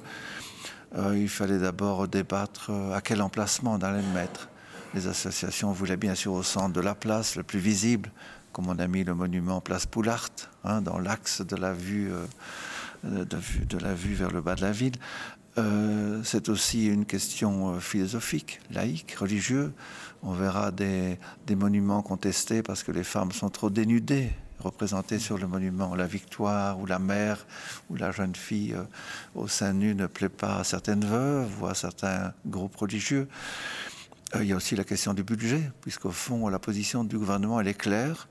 Euh, 0.95 1.17
il 1.17 1.29
fallait 1.29 1.57
d'abord 1.57 2.07
débattre 2.07 2.67
euh, 2.69 2.95
à 2.95 3.01
quel 3.01 3.21
emplacement 3.21 3.73
on 3.73 3.79
allait 3.79 4.03
le 4.03 4.13
mettre. 4.13 4.49
Les 4.93 5.07
associations 5.07 5.71
voulaient 5.71 5.97
bien 5.97 6.13
sûr 6.13 6.33
au 6.33 6.43
centre 6.43 6.73
de 6.73 6.81
la 6.81 6.93
place, 6.93 7.35
le 7.35 7.41
plus 7.41 7.57
visible, 7.57 8.11
comme 8.51 8.67
on 8.67 8.77
a 8.77 8.85
mis 8.85 9.03
le 9.03 9.15
monument 9.15 9.59
place 9.59 9.87
Poulart, 9.87 10.29
hein, 10.63 10.81
dans 10.81 10.99
l'axe 10.99 11.41
de 11.41 11.55
la 11.55 11.73
vue. 11.73 12.11
Euh, 12.11 12.25
de, 13.03 13.77
la 13.79 13.93
vue 13.93 14.13
vers 14.13 14.31
le 14.31 14.41
bas 14.41 14.55
de 14.55 14.61
la 14.61 14.71
ville. 14.71 14.95
Euh, 15.57 16.21
c'est 16.23 16.49
aussi 16.49 16.87
une 16.87 17.05
question 17.05 17.75
euh, 17.75 17.79
philosophique, 17.79 18.59
laïque, 18.71 19.15
religieuse. 19.19 19.71
On 20.23 20.31
verra 20.31 20.71
des, 20.71 21.19
monuments 21.55 22.01
contestés 22.01 22.63
parce 22.63 22.81
que 22.81 22.91
les 22.91 23.03
femmes 23.03 23.31
sont 23.31 23.49
trop 23.49 23.69
dénudées, 23.69 24.31
représentées 24.59 25.19
sur 25.19 25.37
le 25.37 25.45
monument. 25.45 25.93
La 25.93 26.07
victoire 26.07 26.79
ou 26.79 26.87
la 26.87 26.97
mère 26.97 27.45
ou 27.89 27.95
la 27.95 28.11
jeune 28.11 28.33
fille 28.33 28.73
euh, 28.73 28.83
au 29.35 29.47
sein 29.47 29.73
nu 29.73 29.93
ne 29.93 30.07
plaît 30.07 30.29
pas 30.29 30.57
à 30.57 30.63
certaines 30.63 31.05
veuves 31.05 31.61
ou 31.61 31.67
à 31.67 31.75
certains 31.75 32.33
groupes 32.47 32.75
religieux. 32.75 33.27
il 34.39 34.45
y 34.45 34.53
a 34.53 34.55
aussi 34.55 34.75
la 34.75 34.83
question 34.83 35.13
du 35.13 35.23
budget, 35.23 35.69
puisqu'au 35.81 36.11
fond, 36.11 36.47
la 36.47 36.59
position 36.59 37.03
du 37.03 37.19
gouvernement, 37.19 37.59
elle 37.61 37.67
est 37.67 37.75
claire 37.75 38.27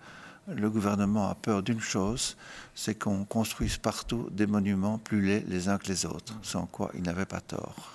le 0.48 0.70
gouvernement 0.70 1.28
a 1.28 1.34
peur 1.34 1.62
d'une 1.62 1.80
chose, 1.80 2.36
c'est 2.74 2.94
qu'on 2.94 3.24
construise 3.24 3.76
partout 3.76 4.28
des 4.30 4.46
monuments 4.46 4.98
plus 4.98 5.22
laids 5.22 5.44
les 5.46 5.68
uns 5.68 5.78
que 5.78 5.88
les 5.88 6.06
autres, 6.06 6.34
sans 6.42 6.66
quoi 6.66 6.90
il 6.94 7.02
n'avait 7.02 7.26
pas 7.26 7.40
tort. 7.40 7.92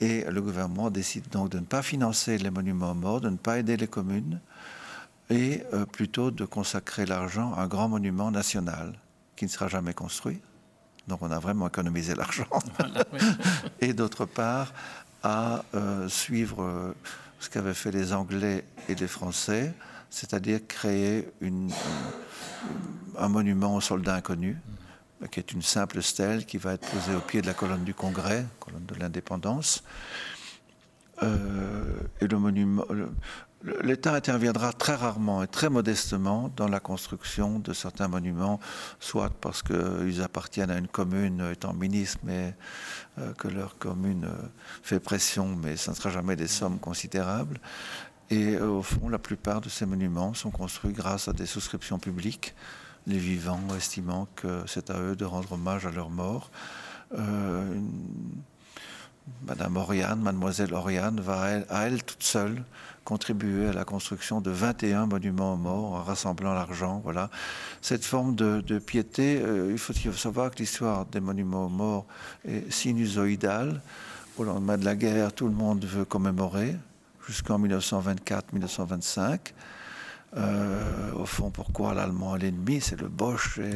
Et 0.00 0.24
le 0.30 0.42
gouvernement 0.42 0.90
décide 0.90 1.28
donc 1.30 1.50
de 1.50 1.58
ne 1.58 1.64
pas 1.64 1.82
financer 1.82 2.36
les 2.36 2.50
monuments 2.50 2.94
morts, 2.94 3.20
de 3.20 3.30
ne 3.30 3.36
pas 3.36 3.58
aider 3.58 3.76
les 3.76 3.86
communes, 3.86 4.40
et 5.30 5.62
euh, 5.72 5.86
plutôt 5.86 6.30
de 6.30 6.44
consacrer 6.44 7.06
l'argent 7.06 7.52
à 7.54 7.62
un 7.62 7.66
grand 7.66 7.88
monument 7.88 8.30
national 8.30 8.92
qui 9.34 9.46
ne 9.46 9.50
sera 9.50 9.68
jamais 9.68 9.94
construit. 9.94 10.40
Donc 11.08 11.22
on 11.22 11.30
a 11.30 11.38
vraiment 11.38 11.68
économisé 11.68 12.14
l'argent. 12.14 12.48
et 13.80 13.92
d'autre 13.94 14.26
part, 14.26 14.72
à 15.22 15.64
euh, 15.74 16.08
suivre 16.08 16.62
euh, 16.62 16.94
ce 17.40 17.48
qu'avaient 17.48 17.74
fait 17.74 17.90
les 17.90 18.12
Anglais 18.12 18.64
et 18.88 18.94
les 18.94 19.08
Français, 19.08 19.74
c'est-à-dire 20.16 20.60
créer 20.66 21.28
un 23.18 23.28
monument 23.28 23.76
aux 23.76 23.82
soldats 23.82 24.14
inconnus, 24.14 24.56
qui 25.30 25.40
est 25.40 25.52
une 25.52 25.60
simple 25.60 26.00
stèle 26.00 26.46
qui 26.46 26.56
va 26.56 26.72
être 26.72 26.88
posée 26.88 27.14
au 27.14 27.20
pied 27.20 27.42
de 27.42 27.46
la 27.46 27.52
colonne 27.52 27.84
du 27.84 27.92
Congrès, 27.92 28.46
colonne 28.58 28.86
de 28.86 28.94
l'indépendance. 28.94 29.84
Euh, 31.22 32.00
et 32.22 32.28
l'État 33.82 34.14
interviendra 34.14 34.72
très 34.72 34.94
rarement 34.94 35.42
et 35.42 35.48
très 35.48 35.68
modestement 35.68 36.50
dans 36.56 36.68
la 36.68 36.80
construction 36.80 37.58
de 37.58 37.74
certains 37.74 38.08
monuments, 38.08 38.58
soit 39.00 39.28
parce 39.42 39.62
qu'ils 39.62 40.22
appartiennent 40.22 40.70
à 40.70 40.78
une 40.78 40.88
commune 40.88 41.50
étant 41.52 41.74
ministre, 41.74 42.20
mais 42.22 42.54
euh, 43.18 43.34
que 43.34 43.48
leur 43.48 43.76
commune 43.76 44.24
euh, 44.24 44.48
fait 44.82 45.00
pression, 45.00 45.56
mais 45.56 45.76
ce 45.76 45.90
ne 45.90 45.94
sera 45.94 46.08
jamais 46.08 46.36
des 46.36 46.48
sommes 46.48 46.78
considérables, 46.78 47.60
et 48.30 48.54
euh, 48.54 48.68
au 48.68 48.82
fond, 48.82 49.08
la 49.08 49.18
plupart 49.18 49.60
de 49.60 49.68
ces 49.68 49.86
monuments 49.86 50.34
sont 50.34 50.50
construits 50.50 50.92
grâce 50.92 51.28
à 51.28 51.32
des 51.32 51.46
souscriptions 51.46 51.98
publiques, 51.98 52.54
les 53.06 53.18
vivants 53.18 53.62
estimant 53.76 54.26
que 54.34 54.64
c'est 54.66 54.90
à 54.90 54.98
eux 54.98 55.14
de 55.14 55.24
rendre 55.24 55.52
hommage 55.52 55.86
à 55.86 55.90
leur 55.90 56.10
mort. 56.10 56.50
Euh, 57.16 57.80
Madame 59.46 59.76
Oriane, 59.76 60.20
Mademoiselle 60.20 60.74
Oriane, 60.74 61.20
va 61.20 61.62
à 61.68 61.86
elle, 61.86 62.02
toute 62.02 62.22
seule 62.22 62.62
contribuer 63.04 63.68
à 63.68 63.72
la 63.72 63.84
construction 63.84 64.40
de 64.40 64.50
21 64.50 65.06
monuments 65.06 65.54
aux 65.54 65.56
morts 65.56 65.92
en 65.94 66.02
rassemblant 66.02 66.54
l'argent. 66.54 67.00
Voilà. 67.04 67.30
Cette 67.80 68.04
forme 68.04 68.34
de, 68.34 68.78
piété, 68.80 69.40
euh, 69.40 69.70
il 69.70 69.78
faut 69.78 69.92
savoir 70.12 70.50
que 70.50 70.58
l'histoire 70.58 71.06
des 71.06 71.20
monuments 71.20 71.66
aux 71.66 71.70
morts 71.70 72.06
est 72.44 72.70
sinusoïdale. 72.70 73.80
Au 74.36 74.44
lendemain 74.44 74.76
de 74.76 74.84
la 74.84 74.96
guerre, 74.96 75.32
tout 75.32 75.46
le 75.46 75.54
monde 75.54 75.84
veut 75.84 76.04
commémorer 76.04 76.74
jusqu'en 77.26 77.58
1924-1925. 77.60 79.52
Euh, 80.36 81.12
au 81.12 81.24
fond, 81.24 81.50
pourquoi 81.50 81.94
l'allemand 81.94 82.36
est 82.36 82.40
l'ennemi? 82.40 82.80
C'est 82.80 83.00
le 83.00 83.08
Bosch 83.08 83.58
et 83.58 83.72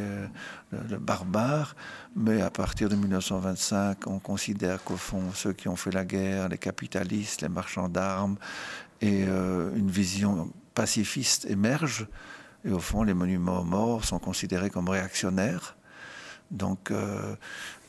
le, 0.72 0.98
barbare. 0.98 1.74
Mais 2.16 2.42
à 2.42 2.50
partir 2.50 2.88
de 2.88 2.96
1925, 2.96 4.06
on 4.06 4.18
considère 4.18 4.82
qu'au 4.84 4.96
fond, 4.96 5.32
ceux 5.34 5.52
qui 5.52 5.68
ont 5.68 5.76
fait 5.76 5.92
la 5.92 6.04
guerre, 6.04 6.48
les 6.48 6.58
capitalistes, 6.58 7.42
les 7.42 7.48
marchands 7.48 7.88
d'armes, 7.88 8.36
et 9.00 9.24
euh, 9.26 9.74
une 9.74 9.90
vision 9.90 10.52
pacifiste 10.74 11.46
émerge. 11.46 12.06
Et 12.64 12.70
au 12.70 12.80
fond, 12.80 13.04
les 13.04 13.14
monuments 13.14 13.60
aux 13.60 13.64
morts 13.64 14.04
sont 14.04 14.18
considérés 14.18 14.68
comme 14.68 14.88
réactionnaires. 14.88 15.76
Donc, 16.50 16.90
euh, 16.90 17.34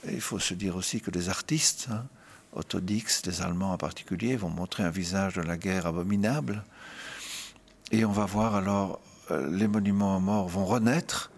il 0.09 0.21
faut 0.21 0.39
se 0.39 0.53
dire 0.53 0.75
aussi 0.75 1.01
que 1.01 1.11
les 1.11 1.29
artistes, 1.29 1.87
hein, 1.91 2.05
orthodoxes, 2.53 3.25
les 3.25 3.41
Allemands 3.41 3.73
en 3.73 3.77
particulier, 3.77 4.35
vont 4.35 4.49
montrer 4.49 4.83
un 4.83 4.89
visage 4.89 5.35
de 5.35 5.41
la 5.41 5.57
guerre 5.57 5.85
abominable. 5.85 6.63
Et 7.91 8.05
on 8.05 8.11
va 8.11 8.25
voir 8.25 8.55
alors 8.55 8.99
euh, 9.31 9.49
les 9.51 9.67
monuments 9.67 10.17
aux 10.17 10.19
morts 10.19 10.47
vont 10.47 10.65
renaître 10.65 11.31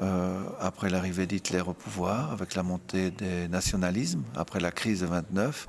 euh, 0.00 0.42
après 0.60 0.90
l'arrivée 0.90 1.26
d'Hitler 1.26 1.60
au 1.60 1.72
pouvoir, 1.72 2.32
avec 2.32 2.54
la 2.54 2.62
montée 2.62 3.10
des 3.10 3.48
nationalismes, 3.48 4.22
après 4.36 4.60
la 4.60 4.70
crise 4.70 5.00
de 5.00 5.06
29. 5.06 5.66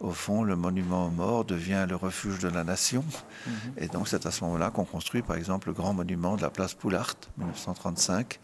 Au 0.00 0.12
fond, 0.12 0.42
le 0.42 0.56
monument 0.56 1.06
aux 1.06 1.10
morts 1.10 1.44
devient 1.44 1.86
le 1.88 1.96
refuge 1.96 2.38
de 2.38 2.48
la 2.48 2.64
nation. 2.64 3.04
Mhm. 3.46 3.52
Et 3.78 3.88
donc 3.88 4.08
c'est 4.08 4.26
à 4.26 4.30
ce 4.30 4.44
moment-là 4.44 4.70
qu'on 4.70 4.84
construit 4.84 5.22
par 5.22 5.36
exemple 5.36 5.68
le 5.68 5.74
grand 5.74 5.92
monument 5.92 6.36
de 6.36 6.42
la 6.42 6.50
place 6.50 6.74
Poulart, 6.74 7.14
1935 7.38 8.40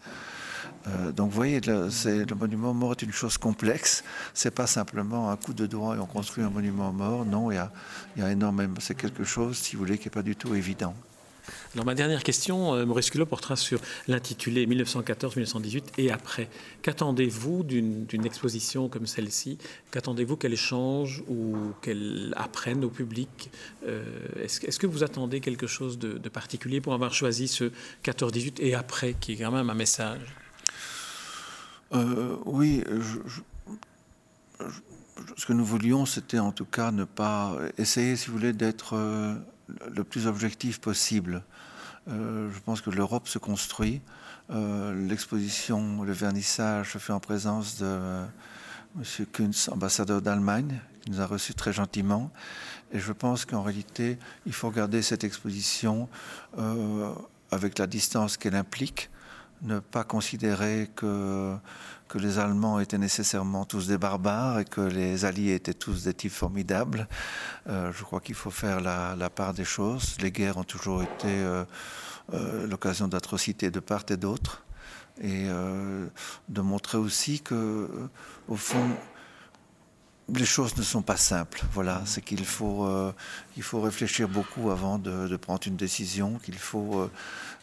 euh, 0.87 1.11
donc 1.11 1.29
vous 1.29 1.35
voyez, 1.35 1.59
le, 1.61 1.89
le 2.05 2.35
monument 2.35 2.73
mort 2.73 2.91
est 2.91 3.01
une 3.01 3.11
chose 3.11 3.37
complexe. 3.37 4.03
C'est 4.33 4.53
pas 4.53 4.67
simplement 4.67 5.31
un 5.31 5.37
coup 5.37 5.53
de 5.53 5.65
doigt 5.65 5.95
et 5.95 5.99
on 5.99 6.05
construit 6.05 6.43
un 6.43 6.49
monument 6.49 6.91
mort. 6.91 7.25
Non, 7.25 7.51
il 7.51 7.55
y 7.55 7.57
a, 7.57 7.71
y 8.17 8.21
a 8.21 8.31
énormément. 8.31 8.75
C'est 8.79 8.95
quelque 8.95 9.23
chose, 9.23 9.57
si 9.57 9.75
vous 9.75 9.83
voulez, 9.83 9.97
qui 9.97 10.05
n'est 10.05 10.11
pas 10.11 10.23
du 10.23 10.35
tout 10.35 10.53
évident. 10.55 10.95
Alors 11.73 11.85
ma 11.85 11.95
dernière 11.95 12.23
question, 12.23 12.73
euh, 12.73 12.85
Maurice 12.85 13.09
Culot, 13.09 13.25
portera 13.25 13.55
sur 13.55 13.79
l'intitulé 14.07 14.65
1914-1918 14.65 15.83
et 15.97 16.11
après. 16.11 16.49
Qu'attendez-vous 16.81 17.63
d'une 17.63 18.25
exposition 18.25 18.89
comme 18.89 19.05
celle-ci? 19.05 19.57
Qu'attendez-vous 19.91 20.37
qu'elle 20.37 20.55
change 20.55 21.23
ou 21.27 21.55
qu'elle 21.81 22.33
apprenne 22.37 22.83
au 22.83 22.89
public? 22.89 23.51
Euh, 23.87 24.03
Est-ce 24.41 24.79
que 24.79 24.87
vous 24.87 25.03
attendez 25.03 25.39
quelque 25.39 25.67
chose 25.67 25.99
de, 25.99 26.17
de 26.17 26.29
particulier 26.29 26.81
pour 26.81 26.93
avoir 26.93 27.13
choisi 27.13 27.47
ce 27.47 27.71
14-18 28.03 28.61
et 28.61 28.73
après, 28.73 29.15
qui 29.19 29.33
est 29.33 29.37
quand 29.37 29.51
même 29.51 29.69
un 29.69 29.75
message? 29.75 30.21
Euh, 31.95 32.37
oui, 32.45 32.83
ce 35.37 35.45
que 35.45 35.53
nous 35.53 35.65
voulions, 35.65 36.05
c'était 36.05 36.39
en 36.39 36.51
tout 36.51 36.65
cas 36.65 36.91
ne 36.91 37.03
pas 37.03 37.55
essayer, 37.77 38.15
si 38.15 38.27
vous 38.27 38.33
voulez, 38.33 38.53
d'être 38.53 38.95
le 39.89 40.03
plus 40.03 40.27
objectif 40.27 40.79
possible. 40.79 41.43
je 42.07 42.59
pense 42.65 42.81
que 42.81 42.89
l'Europe 42.89 43.27
se 43.27 43.39
construit. 43.39 44.01
L'exposition, 44.49 46.03
le 46.03 46.13
vernissage 46.13 46.93
se 46.93 46.97
fait 46.97 47.13
en 47.13 47.19
présence 47.19 47.77
de 47.77 48.25
M. 48.97 49.25
Kunz, 49.31 49.69
ambassadeur 49.71 50.21
d'Allemagne, 50.21 50.79
qui 51.01 51.11
nous 51.11 51.21
a 51.21 51.25
reçus 51.25 51.53
très 51.53 51.73
gentiment. 51.73 52.31
Et 52.93 52.99
je 52.99 53.11
pense 53.11 53.45
qu'en 53.45 53.61
réalité, 53.61 54.17
il 54.45 54.53
faut 54.53 54.69
regarder 54.69 55.01
cette 55.01 55.23
exposition 55.23 56.07
euh, 56.57 57.13
avec 57.51 57.77
la 57.77 57.87
distance 57.87 58.37
qu'elle 58.37 58.55
implique, 58.55 59.09
ne 59.61 59.79
pas 59.79 60.03
considérer 60.03 60.89
que, 60.95 61.55
que 62.07 62.17
les 62.17 62.39
Allemands 62.39 62.79
étaient 62.79 62.97
nécessairement 62.97 63.65
tous 63.65 63.87
des 63.87 63.97
barbares 63.97 64.59
et 64.59 64.65
que 64.65 64.81
les 64.81 65.25
Alliés 65.25 65.55
étaient 65.55 65.73
tous 65.73 66.03
des 66.03 66.13
types 66.13 66.31
formidables. 66.31 67.07
Euh, 67.67 67.91
je 67.91 68.03
crois 68.03 68.19
qu'il 68.19 68.35
faut 68.35 68.51
faire 68.51 68.81
la, 68.81 69.29
part 69.29 69.53
des 69.53 69.65
choses. 69.65 70.17
Les 70.21 70.31
guerres 70.31 70.57
ont 70.57 70.63
toujours 70.63 71.03
été 71.03 71.27
euh, 71.27 71.65
l'occasion 72.67 73.07
d'atrocités 73.07 73.71
de 73.71 73.79
part 73.79 74.03
et 74.09 74.17
d'autre. 74.17 74.63
Et 75.21 75.47
de 76.49 76.61
montrer 76.61 76.97
aussi 76.97 77.39
que, 77.39 77.89
au 78.49 78.57
fond, 78.57 78.85
les 80.33 80.45
choses 80.45 80.75
ne 80.77 80.83
sont 80.83 81.01
pas 81.01 81.17
simples. 81.17 81.63
Voilà, 81.73 82.01
c'est 82.05 82.21
qu'il 82.21 82.45
faut, 82.45 82.85
euh, 82.85 83.11
il 83.57 83.63
faut 83.63 83.81
réfléchir 83.81 84.27
beaucoup 84.27 84.71
avant 84.71 84.97
de, 84.97 85.35
prendre 85.37 85.61
une 85.67 85.75
décision, 85.75 86.39
qu'il 86.43 86.57
faut 86.57 86.99
euh, 86.99 87.11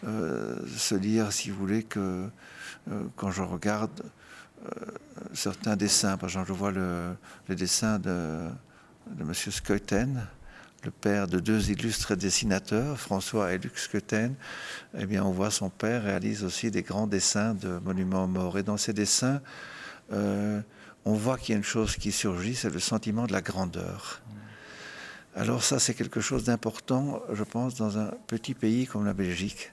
euh, 0.07 0.57
se 0.77 0.95
dire, 0.95 1.33
si 1.33 1.51
vous 1.51 1.59
voulez, 1.59 1.83
que 1.83 2.29
quand 3.15 3.31
je 3.31 3.43
regarde 3.43 4.03
certains 5.35 5.77
dessins, 5.77 6.17
par 6.17 6.29
exemple, 6.29 6.49
je 6.49 6.53
vois 6.53 6.73
le, 6.73 7.15
dessin 7.49 8.01
de, 8.01 8.49
M. 9.21 9.33
Skeuten, 9.35 10.27
le 10.85 10.91
père 10.91 11.29
de 11.29 11.39
deux 11.39 11.71
illustres 11.71 12.17
dessinateurs, 12.17 12.99
François 12.99 13.53
et 13.53 13.59
Luc 13.59 13.79
Skeuten, 13.79 14.35
eh 14.99 15.07
bien, 15.07 15.23
on 15.23 15.31
voit 15.31 15.53
son 15.53 15.71
père 15.71 16.03
réalise 16.03 16.43
aussi 16.43 16.73
des 16.73 16.83
grands 16.83 17.07
dessins 17.07 17.55
de 17.55 17.79
monuments 17.85 18.27
morts. 18.27 18.59
Et 18.59 18.65
dans 18.65 18.77
ces 18.77 18.93
dessins, 18.93 19.41
on 21.05 21.15
voit 21.15 21.37
qu'il 21.37 21.51
y 21.51 21.55
a 21.55 21.57
une 21.59 21.65
chose 21.65 21.97
qui 21.97 22.13
surgit, 22.13 22.55
c'est 22.55 22.71
le 22.71 22.81
sentiment 22.81 23.27
de 23.27 23.33
la 23.33 23.41
grandeur. 23.41 24.23
Alors 25.35 25.65
ça, 25.65 25.79
c'est 25.79 25.95
quelque 25.95 26.21
chose 26.21 26.45
d'important, 26.45 27.23
je 27.33 27.43
pense, 27.43 27.75
dans 27.75 27.99
un 27.99 28.11
petit 28.27 28.55
pays 28.55 28.87
comme 28.87 29.05
la 29.05 29.15
Belgique. 29.15 29.73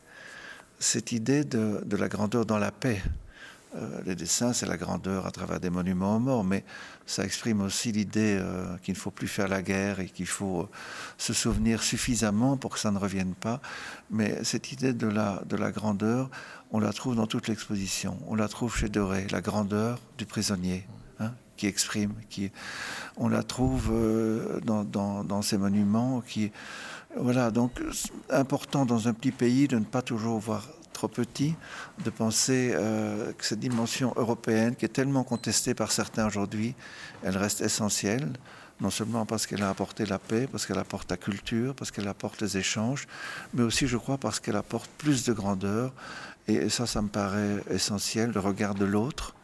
Cette 0.79 1.11
idée 1.11 1.43
de, 1.43 1.83
la 1.95 2.07
grandeur 2.07 2.45
dans 2.45 2.57
la 2.57 2.71
paix. 2.71 3.01
Euh, 3.75 4.01
les 4.03 4.15
dessins, 4.15 4.51
c'est 4.51 4.65
la 4.65 4.77
grandeur 4.77 5.27
à 5.27 5.31
travers 5.31 5.59
des 5.59 5.69
monuments 5.69 6.15
aux 6.15 6.19
morts, 6.19 6.43
mais 6.43 6.63
ça 7.05 7.23
exprime 7.23 7.61
aussi 7.61 7.91
l'idée 7.91 8.39
euh, 8.39 8.77
qu'il 8.77 8.95
ne 8.95 8.99
faut 8.99 9.11
plus 9.11 9.27
faire 9.27 9.47
la 9.47 9.61
guerre 9.61 9.99
et 9.99 10.07
qu'il 10.07 10.25
faut 10.25 10.61
euh, 10.61 10.69
se 11.19 11.33
souvenir 11.33 11.83
suffisamment 11.83 12.57
pour 12.57 12.71
que 12.71 12.79
ça 12.79 12.89
ne 12.89 12.97
revienne 12.97 13.35
pas. 13.35 13.61
Mais 14.09 14.43
cette 14.43 14.71
idée 14.71 14.93
de 14.93 15.09
de 15.09 15.55
la 15.55 15.71
grandeur, 15.71 16.31
on 16.71 16.79
la 16.79 16.93
trouve 16.93 17.15
dans 17.15 17.27
toute 17.27 17.47
l'exposition. 17.47 18.17
On 18.27 18.33
la 18.33 18.47
trouve 18.47 18.75
chez 18.75 18.89
Doré, 18.89 19.27
la 19.29 19.41
grandeur 19.41 19.99
du 20.17 20.25
prisonnier 20.25 20.87
qui 21.57 21.67
exprime, 21.67 22.13
qui, 22.29 22.51
on 23.17 23.27
la 23.27 23.43
trouve 23.43 23.89
euh, 23.91 24.59
dans, 24.61 25.41
ces 25.41 25.57
monuments. 25.57 26.21
Qui, 26.25 26.51
voilà, 27.17 27.51
donc 27.51 27.81
important 28.29 28.85
dans 28.85 29.07
un 29.07 29.13
petit 29.13 29.31
pays 29.31 29.67
de 29.67 29.77
ne 29.77 29.83
pas 29.83 30.01
toujours 30.01 30.39
voir 30.39 30.67
trop 30.93 31.09
petit, 31.09 31.55
de 32.03 32.09
penser 32.09 32.71
euh, 32.73 33.33
que 33.33 33.45
cette 33.45 33.59
dimension 33.59 34.13
européenne, 34.15 34.75
qui 34.75 34.85
est 34.85 34.89
tellement 34.89 35.23
contestée 35.23 35.73
par 35.73 35.91
certains 35.91 36.27
aujourd'hui, 36.27 36.75
elle 37.23 37.37
reste 37.37 37.61
essentielle 37.61 38.31
non 38.81 38.89
seulement 38.89 39.25
parce 39.25 39.45
qu'elle 39.45 39.63
a 39.63 39.69
apporté 39.69 40.05
la 40.05 40.19
paix, 40.19 40.47
parce 40.49 40.65
qu'elle 40.65 40.79
apporte 40.79 41.11
la 41.11 41.17
culture, 41.17 41.75
parce 41.75 41.91
qu'elle 41.91 42.07
apporte 42.07 42.41
les 42.41 42.57
échanges, 42.57 43.07
mais 43.53 43.63
aussi, 43.63 43.87
je 43.87 43.97
crois, 43.97 44.17
parce 44.17 44.39
qu'elle 44.39 44.55
apporte 44.55 44.89
plus 44.97 45.25
de 45.25 45.33
grandeur. 45.33 45.91
Et 46.47 46.69
ça, 46.69 46.87
ça 46.87 47.01
me 47.01 47.09
paraît 47.09 47.61
essentiel, 47.69 48.31
le 48.31 48.39
regard 48.39 48.75
de 48.75 48.85
l'autre, 48.85 49.35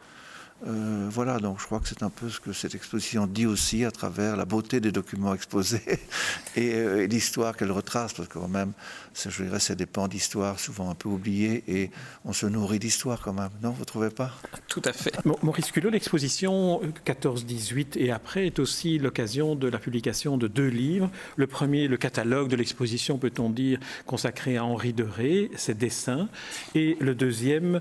euh, 0.66 1.06
voilà, 1.10 1.38
donc 1.38 1.60
je 1.60 1.66
crois 1.66 1.80
que 1.80 1.88
c'est 1.88 2.02
un 2.02 2.08
peu 2.08 2.30
ce 2.30 2.40
que 2.40 2.52
cette 2.54 2.74
exposition 2.74 3.26
dit 3.26 3.44
aussi 3.44 3.84
à 3.84 3.90
travers 3.90 4.36
la 4.36 4.46
beauté 4.46 4.80
des 4.80 4.90
documents 4.90 5.34
exposés 5.34 5.82
euh, 6.58 7.02
et, 7.02 7.06
l'histoire 7.08 7.54
qu'elle 7.54 7.72
retrace, 7.72 8.14
parce 8.14 8.28
que 8.28 8.38
quand 8.38 8.48
même, 8.48 8.72
je 9.14 9.42
dirais, 9.42 9.60
c'est 9.60 9.76
des 9.76 9.84
pans 9.84 10.08
d'histoire 10.08 10.58
souvent 10.58 10.88
un 10.88 10.94
peu 10.94 11.10
oubliés 11.10 11.62
et 11.68 11.90
on 12.24 12.32
se 12.32 12.46
nourrit 12.46 12.78
d'histoire 12.78 13.20
quand 13.20 13.34
même, 13.34 13.50
non 13.62 13.72
Vous 13.72 13.80
ne 13.80 13.84
trouvez 13.84 14.08
pas? 14.08 14.32
Tout 14.66 14.82
à 14.86 14.94
fait. 14.94 15.12
Maurice 15.42 15.70
Culot, 15.72 15.90
l'exposition 15.90 16.80
14-18 17.04 17.98
et 17.98 18.10
après 18.10 18.46
est 18.46 18.58
aussi 18.58 18.98
l'occasion 18.98 19.56
de 19.56 19.68
la 19.68 19.78
publication 19.78 20.38
de 20.38 20.48
deux 20.48 20.68
livres. 20.68 21.10
Le 21.36 21.46
premier, 21.46 21.86
le 21.86 21.98
catalogue 21.98 22.48
de 22.48 22.56
l'exposition, 22.56 23.18
peut-on 23.18 23.50
dire, 23.50 23.78
consacré 24.06 24.56
à 24.56 24.64
Henri 24.64 24.94
de 24.94 25.04
Ré, 25.04 25.50
ses 25.56 25.74
dessins, 25.74 26.28
et 26.74 26.96
le 27.00 27.14
deuxième, 27.14 27.76
euh, 27.76 27.80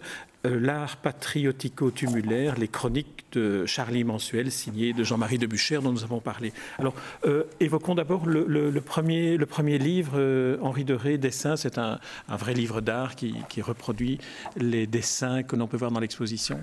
l'art 0.49 0.97
patriotico-tumulaire, 0.97 2.55
les 2.57 2.67
chroniques 2.67 3.25
de 3.31 3.65
Charlie 3.65 4.03
Mensuel, 4.03 4.51
signées 4.51 4.93
de 4.93 5.03
Jean-Marie 5.03 5.37
Debuchère, 5.37 5.81
dont 5.81 5.91
nous 5.91 6.03
avons 6.03 6.19
parlé. 6.19 6.53
Alors, 6.79 6.93
euh, 7.25 7.43
évoquons 7.59 7.95
d'abord 7.95 8.25
le, 8.25 8.79
premier, 8.81 9.37
livre, 9.77 10.13
euh, 10.15 10.57
Henri 10.61 10.85
de 10.85 10.93
Ré, 10.93 11.17
Dessin. 11.17 11.55
C'est 11.55 11.77
un, 11.77 11.99
vrai 12.29 12.53
livre 12.53 12.81
d'art 12.81 13.15
qui, 13.15 13.35
reproduit 13.61 14.19
les 14.57 14.85
dessins 14.85 15.41
que 15.41 15.55
l'on 15.55 15.67
peut 15.67 15.77
voir 15.77 15.91
dans 15.91 15.99
l'exposition. 15.99 16.59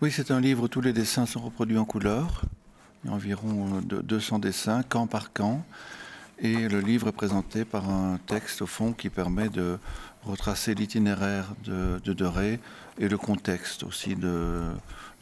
Oui, 0.00 0.10
c'est 0.10 0.30
un 0.30 0.40
livre 0.40 0.64
où 0.64 0.68
tous 0.68 0.80
les 0.80 0.92
dessins 0.92 1.26
sont 1.26 1.40
reproduits 1.40 1.78
en 1.78 1.84
couleur. 1.84 2.42
Il 3.04 3.08
y 3.08 3.12
a 3.12 3.14
environ 3.14 3.80
200 3.82 4.40
dessins, 4.40 4.82
camp 4.82 5.06
par 5.06 5.32
camp. 5.32 5.64
Et 6.40 6.68
le 6.68 6.80
livre 6.80 7.08
est 7.08 7.12
présenté 7.12 7.64
par 7.64 7.88
un 7.88 8.18
texte, 8.26 8.62
au 8.62 8.66
fond, 8.66 8.92
qui 8.92 9.08
permet 9.08 9.48
de 9.48 9.78
retracer 10.26 10.74
l'itinéraire 10.74 11.54
de, 11.64 12.00
de 12.02 12.12
Doré 12.12 12.60
et 12.98 13.08
le 13.08 13.18
contexte 13.18 13.82
aussi 13.82 14.16
de, 14.16 14.60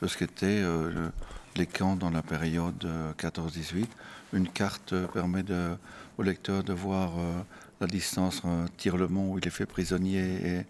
de 0.00 0.06
ce 0.06 0.16
qu'étaient 0.16 0.62
euh, 0.62 1.10
les 1.56 1.66
camps 1.66 1.96
dans 1.96 2.10
la 2.10 2.22
période 2.22 2.86
14-18. 3.18 3.86
Une 4.32 4.48
carte 4.48 4.94
permet 5.12 5.42
de, 5.42 5.76
au 6.18 6.22
lecteur 6.22 6.62
de 6.62 6.72
voir 6.72 7.12
euh, 7.18 7.40
la 7.80 7.86
distance 7.86 8.44
entre 8.44 8.70
Tirlemont 8.76 9.32
où 9.32 9.38
il 9.38 9.46
est 9.46 9.50
fait 9.50 9.66
prisonnier 9.66 10.46
et 10.46 10.66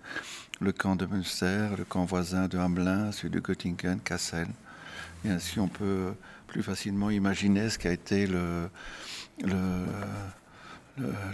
le 0.61 0.73
camp 0.73 0.97
de 0.97 1.07
Münster, 1.07 1.69
le 1.77 1.85
camp 1.85 2.05
voisin 2.05 2.49
de 2.49 2.59
Hamelin, 2.59 3.13
celui 3.13 3.31
de 3.31 3.41
Göttingen, 3.41 4.01
Kassel. 4.01 4.49
Et 5.25 5.29
ainsi 5.31 5.61
on 5.61 5.69
peut 5.69 6.15
plus 6.47 6.63
facilement 6.63 7.11
imaginer 7.11 7.71
ce 7.71 7.79
qu'a 7.79 7.93
été 7.93 8.27
le, 8.27 8.69
le 9.43 9.87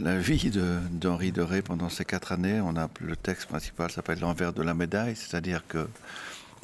la 0.01 0.19
vie 0.19 0.51
d'Henri 0.51 1.33
de, 1.33 1.41
Ré 1.41 1.63
pendant 1.63 1.89
ces 1.89 2.05
quatre 2.05 2.33
années. 2.33 2.61
On 2.61 2.77
a, 2.77 2.89
le 3.01 3.17
texte 3.17 3.49
principal 3.49 3.91
s'appelle 3.91 4.21
L'envers 4.21 4.53
de 4.53 4.63
la 4.63 4.75
médaille, 4.75 5.17
c'est-à-dire 5.17 5.67
que 5.67 5.89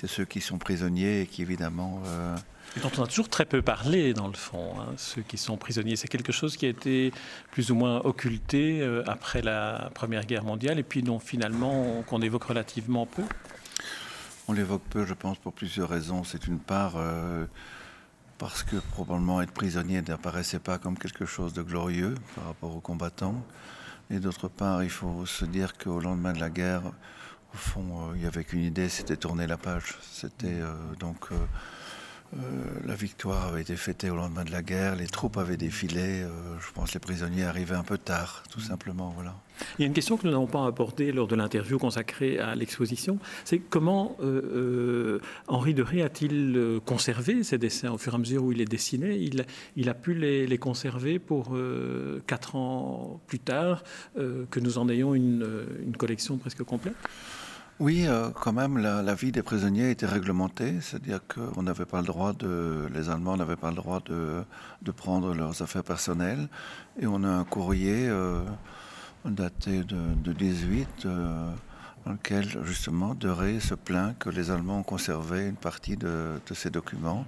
c'est 0.00 0.06
ceux 0.06 0.24
qui 0.24 0.40
sont 0.40 0.58
prisonniers 0.58 1.22
et 1.22 1.26
qui 1.26 1.42
évidemment... 1.42 2.02
Euh, 2.06 2.36
et 2.76 2.80
dont 2.80 2.90
on 2.98 3.04
a 3.04 3.06
toujours 3.06 3.28
très 3.28 3.44
peu 3.44 3.62
parlé 3.62 4.14
dans 4.14 4.26
le 4.26 4.34
fond, 4.34 4.74
hein, 4.80 4.94
ceux 4.96 5.22
qui 5.22 5.38
sont 5.38 5.56
prisonniers. 5.56 5.94
C'est 5.94 6.08
quelque 6.08 6.32
chose 6.32 6.56
qui 6.56 6.66
a 6.66 6.68
été 6.68 7.12
plus 7.52 7.70
ou 7.70 7.76
moins 7.76 8.00
occulté 8.00 8.80
euh, 8.80 9.04
après 9.06 9.42
la 9.42 9.90
Première 9.94 10.26
Guerre 10.26 10.44
mondiale 10.44 10.78
et 10.78 10.82
puis 10.82 11.02
dont 11.02 11.20
finalement 11.20 12.02
qu'on 12.06 12.20
évoque 12.20 12.44
relativement 12.44 13.06
peu. 13.06 13.22
On 14.48 14.52
l'évoque 14.52 14.82
peu, 14.90 15.06
je 15.06 15.14
pense, 15.14 15.38
pour 15.38 15.52
plusieurs 15.52 15.88
raisons. 15.88 16.24
C'est 16.24 16.46
une 16.46 16.58
part... 16.58 16.94
Euh, 16.96 17.46
parce 18.44 18.62
que 18.62 18.76
probablement 18.76 19.40
être 19.40 19.52
prisonnier 19.52 20.02
n'apparaissait 20.02 20.58
pas 20.58 20.76
comme 20.76 20.98
quelque 20.98 21.24
chose 21.24 21.54
de 21.54 21.62
glorieux 21.62 22.14
par 22.34 22.44
rapport 22.44 22.76
aux 22.76 22.80
combattants. 22.80 23.42
Et 24.10 24.18
d'autre 24.18 24.48
part, 24.48 24.84
il 24.84 24.90
faut 24.90 25.24
se 25.24 25.46
dire 25.46 25.78
qu'au 25.78 25.98
lendemain 25.98 26.34
de 26.34 26.40
la 26.40 26.50
guerre, 26.50 26.82
au 26.84 27.56
fond, 27.56 28.10
euh, 28.10 28.12
il 28.14 28.20
n'y 28.20 28.26
avait 28.26 28.44
qu'une 28.44 28.60
idée, 28.60 28.90
c'était 28.90 29.16
tourner 29.16 29.46
la 29.46 29.56
page. 29.56 29.96
C'était 30.02 30.60
euh, 30.60 30.74
donc 31.00 31.28
euh, 31.32 32.36
la 32.84 32.94
victoire 32.94 33.46
avait 33.46 33.62
été 33.62 33.76
fêtée 33.76 34.10
au 34.10 34.16
lendemain 34.16 34.44
de 34.44 34.52
la 34.52 34.62
guerre, 34.62 34.94
les 34.94 35.06
troupes 35.06 35.38
avaient 35.38 35.56
défilé, 35.56 36.26
je 36.60 36.72
pense 36.74 36.90
que 36.90 36.94
les 36.94 37.00
prisonniers 37.00 37.44
arrivaient 37.44 37.76
un 37.76 37.82
peu 37.82 37.96
tard, 37.96 38.42
tout 38.50 38.60
simplement. 38.60 39.08
Voilà. 39.16 39.36
Il 39.78 39.82
y 39.82 39.84
a 39.84 39.86
une 39.86 39.92
question 39.92 40.16
que 40.16 40.26
nous 40.26 40.32
n'avons 40.32 40.46
pas 40.46 40.66
abordée 40.66 41.12
lors 41.12 41.26
de 41.26 41.34
l'interview 41.34 41.78
consacrée 41.78 42.38
à 42.38 42.54
l'exposition, 42.54 43.18
c'est 43.44 43.58
comment 43.58 44.16
euh, 44.22 45.18
Henri 45.48 45.74
de 45.74 45.82
Ré 45.82 46.02
a-t-il 46.02 46.80
conservé 46.84 47.42
ces 47.42 47.58
dessins 47.58 47.92
au 47.92 47.98
fur 47.98 48.12
et 48.12 48.16
à 48.16 48.18
mesure 48.18 48.44
où 48.44 48.52
il 48.52 48.58
les 48.58 48.64
dessinait 48.64 49.18
il, 49.76 49.88
a 49.88 49.94
pu 49.94 50.14
les, 50.14 50.58
conserver 50.58 51.18
pour 51.18 51.56
quatre 52.26 52.56
ans 52.56 53.20
plus 53.26 53.38
tard, 53.38 53.82
que 54.14 54.60
nous 54.60 54.78
en 54.78 54.88
ayons 54.88 55.14
une, 55.14 55.44
collection 55.98 56.36
presque 56.38 56.62
complète? 56.62 56.94
Oui, 57.80 58.04
euh, 58.06 58.30
quand 58.30 58.52
même, 58.52 58.78
la, 58.78 59.14
vie 59.14 59.32
des 59.32 59.42
prisonniers 59.42 59.90
était 59.90 60.06
réglementée, 60.06 60.74
c'est-à-dire 60.80 61.18
qu'on 61.26 61.62
les 61.62 63.10
Allemands 63.10 63.36
n'avaient 63.36 63.56
pas 63.56 63.70
le 63.70 63.76
droit 63.76 64.00
de, 64.06 64.44
prendre 64.92 65.34
leurs 65.34 65.60
affaires 65.60 65.82
personnelles. 65.82 66.48
Et 67.00 67.06
on 67.08 67.24
a 67.24 67.28
un 67.28 67.44
courrier 67.44 68.08
euh, 68.08 68.42
daté 69.30 69.82
de, 69.84 70.14
de 70.22 70.32
18 70.32 71.06
euh, 71.06 71.50
dans 72.04 72.12
lequel 72.12 72.46
justement 72.64 73.14
De 73.14 73.28
Ré 73.28 73.60
se 73.60 73.74
plaint 73.74 74.16
que 74.18 74.28
les 74.28 74.50
Allemands 74.50 74.80
ont 74.80 74.84
conservé 74.84 75.48
une 75.48 75.56
partie 75.56 75.96
de, 75.96 76.40
de 76.46 76.54
ces 76.54 76.70
documents 76.70 77.24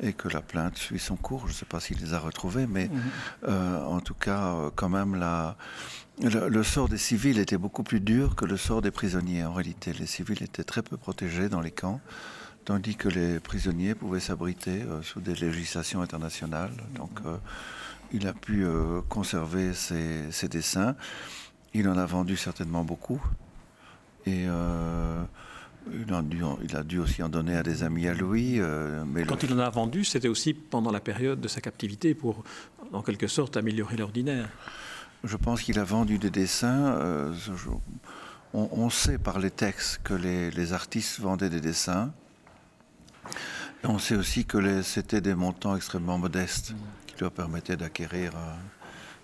et 0.00 0.12
que 0.12 0.28
la 0.28 0.42
plainte 0.42 0.76
suit 0.76 0.98
son 0.98 1.16
cours. 1.16 1.42
Je 1.46 1.52
ne 1.52 1.56
sais 1.56 1.64
pas 1.64 1.80
s'il 1.80 1.98
les 1.98 2.14
a 2.14 2.18
retrouvés, 2.18 2.66
mais 2.66 2.88
mhm. 2.88 3.50
en 3.86 4.00
tout 4.00 4.14
cas, 4.14 4.54
quand 4.74 4.90
même, 4.90 5.14
la, 5.14 5.56
le, 6.22 6.62
sort 6.62 6.90
des 6.90 6.98
civils 6.98 7.38
était 7.38 7.56
beaucoup 7.56 7.82
plus 7.82 8.00
dur 8.00 8.36
que 8.36 8.44
le 8.44 8.58
sort 8.58 8.82
des 8.82 8.90
prisonniers. 8.90 9.44
En 9.44 9.54
réalité, 9.54 9.94
les 9.94 10.04
civils 10.04 10.42
étaient 10.42 10.64
très 10.64 10.82
peu 10.82 10.98
protégés 10.98 11.48
dans 11.48 11.62
les 11.62 11.70
camps 11.70 12.00
tandis 12.66 12.96
que 12.96 13.08
les 13.08 13.38
prisonniers 13.38 13.94
pouvaient 13.94 14.20
s'abriter 14.20 14.82
sous 15.02 15.20
des 15.20 15.34
législations 15.36 16.02
internationales. 16.02 16.72
Donc, 16.96 17.20
il 18.12 18.26
a 18.26 18.32
pu 18.32 18.64
euh, 18.64 19.00
conserver 19.08 19.72
ses, 19.74 20.48
dessins. 20.48 20.96
Il 21.74 21.88
en 21.88 21.98
a 21.98 22.06
vendu 22.06 22.36
certainement 22.36 22.84
beaucoup. 22.84 23.22
Et 24.26 24.44
euh, 24.48 25.22
il, 25.92 26.12
a 26.12 26.22
dû, 26.22 26.42
il, 26.62 26.76
a 26.76 26.82
dû, 26.82 26.98
aussi 26.98 27.22
en 27.22 27.28
donner 27.28 27.56
à 27.56 27.62
des 27.62 27.82
amis 27.82 28.08
à 28.08 28.14
lui. 28.14 28.60
Euh, 28.60 29.04
mais 29.06 29.24
Quand 29.24 29.42
il 29.42 29.52
en 29.52 29.58
a 29.58 29.70
vendu, 29.70 30.04
c'était 30.04 30.28
aussi 30.28 30.54
pendant 30.54 30.90
la 30.90 31.00
période 31.00 31.40
de 31.40 31.48
sa 31.48 31.60
captivité 31.60 32.14
pour, 32.14 32.44
en 32.92 33.02
quelque 33.02 33.26
sorte, 33.26 33.56
améliorer 33.56 33.96
l'ordinaire. 33.96 34.48
Je 35.24 35.36
pense 35.36 35.62
qu'il 35.62 35.78
a 35.78 35.84
vendu 35.84 36.18
des 36.18 36.30
dessins. 36.30 37.32
on, 38.52 38.90
sait 38.90 39.18
par 39.18 39.38
les 39.38 39.50
textes 39.50 40.00
que 40.04 40.14
les, 40.14 40.50
les 40.50 40.72
artistes 40.72 41.20
vendaient 41.20 41.50
des 41.50 41.60
dessins. 41.60 42.12
Et 43.82 43.86
on 43.86 43.98
sait 43.98 44.16
aussi 44.16 44.44
que 44.44 44.82
c'était 44.82 45.20
des 45.20 45.34
montants 45.34 45.76
extrêmement 45.76 46.18
modestes 46.18 46.74
leur 47.20 47.32
permettait 47.32 47.76
d'acquérir 47.76 48.32
euh, 48.34 48.54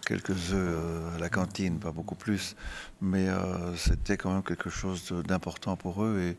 quelques 0.06 0.52
œufs 0.52 0.54
euh, 0.54 1.16
à 1.16 1.18
la 1.18 1.28
cantine, 1.28 1.78
pas 1.78 1.92
beaucoup 1.92 2.14
plus, 2.14 2.56
mais 3.00 3.28
euh, 3.28 3.76
c'était 3.76 4.16
quand 4.16 4.32
même 4.32 4.42
quelque 4.42 4.70
chose 4.70 5.12
d'important 5.26 5.76
pour 5.76 6.04
eux. 6.04 6.20
Et 6.20 6.36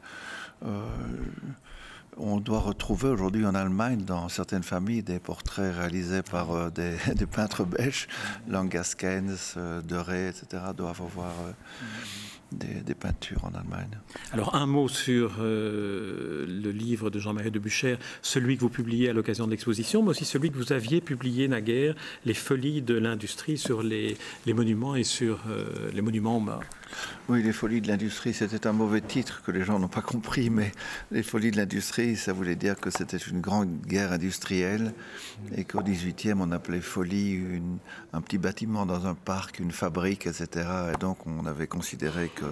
on 2.15 2.37
doit 2.37 2.59
retrouver 2.59 3.09
aujourd'hui 3.09 3.45
en 3.45 3.55
Allemagne, 3.55 4.03
dans 4.05 4.29
certaines 4.29 4.63
familles, 4.63 5.03
des 5.03 5.19
portraits 5.19 5.75
réalisés 5.75 6.21
par 6.21 6.71
des, 6.71 6.97
peintres 7.29 7.65
belges, 7.65 8.07
Langaskens, 8.47 9.55
Deray, 9.83 10.27
etc., 10.29 10.63
doivent 10.75 11.01
avoir 11.01 11.31
des, 12.53 12.93
peintures 12.93 13.43
en 13.45 13.57
Allemagne. 13.57 13.99
Alors 14.31 14.55
un 14.55 14.65
mot 14.65 14.87
sur 14.87 15.37
euh, 15.39 16.45
le 16.47 16.71
livre 16.71 17.09
de 17.09 17.19
Jean-Marie 17.19 17.51
de 17.51 17.59
Bucher, 17.59 17.97
celui 18.21 18.55
que 18.55 18.61
vous 18.61 18.69
publiez 18.69 19.09
à 19.09 19.13
l'occasion 19.13 19.45
de 19.45 19.51
l'exposition, 19.51 20.03
mais 20.03 20.09
aussi 20.09 20.25
celui 20.25 20.51
que 20.51 20.57
vous 20.57 20.71
aviez 20.71 21.01
publié 21.01 21.47
naguère, 21.47 21.95
Les 22.25 22.33
folies 22.33 22.81
de 22.81 22.95
l'industrie 22.95 23.57
sur 23.57 23.83
les, 23.83 24.17
monuments 24.47 24.95
et 24.95 25.03
sur 25.03 25.39
euh, 25.49 25.91
les 25.93 26.01
monuments 26.01 26.39
morts. 26.39 26.63
Oui, 27.29 27.41
les 27.41 27.53
folies 27.53 27.81
de 27.81 27.87
l'industrie, 27.87 28.33
c'était 28.33 28.67
un 28.67 28.73
mauvais 28.73 29.01
titre 29.01 29.41
que 29.45 29.51
les 29.51 29.63
gens 29.63 29.79
n'ont 29.79 29.87
pas 29.87 30.01
compris, 30.01 30.49
mais 30.49 30.71
les 31.11 31.23
folies 31.23 31.51
de 31.51 31.57
l'industrie, 31.57 32.15
ça 32.15 32.33
voulait 32.33 32.55
dire 32.55 32.79
que 32.79 32.89
c'était 32.89 33.17
une 33.17 33.41
grande 33.41 33.81
guerre 33.81 34.11
industrielle 34.11 34.93
et 35.55 35.63
qu'au 35.63 35.81
18e, 35.81 36.35
on 36.39 36.51
appelait 36.51 36.81
folie 36.81 37.41
un 38.11 38.21
petit 38.21 38.37
bâtiment 38.37 38.85
dans 38.85 39.05
un 39.05 39.15
parc, 39.15 39.59
une 39.59 39.71
fabrique, 39.71 40.27
etc. 40.27 40.67
Et 40.93 40.97
donc, 40.97 41.25
on 41.25 41.45
avait 41.45 41.67
considéré 41.67 42.29
que 42.33 42.45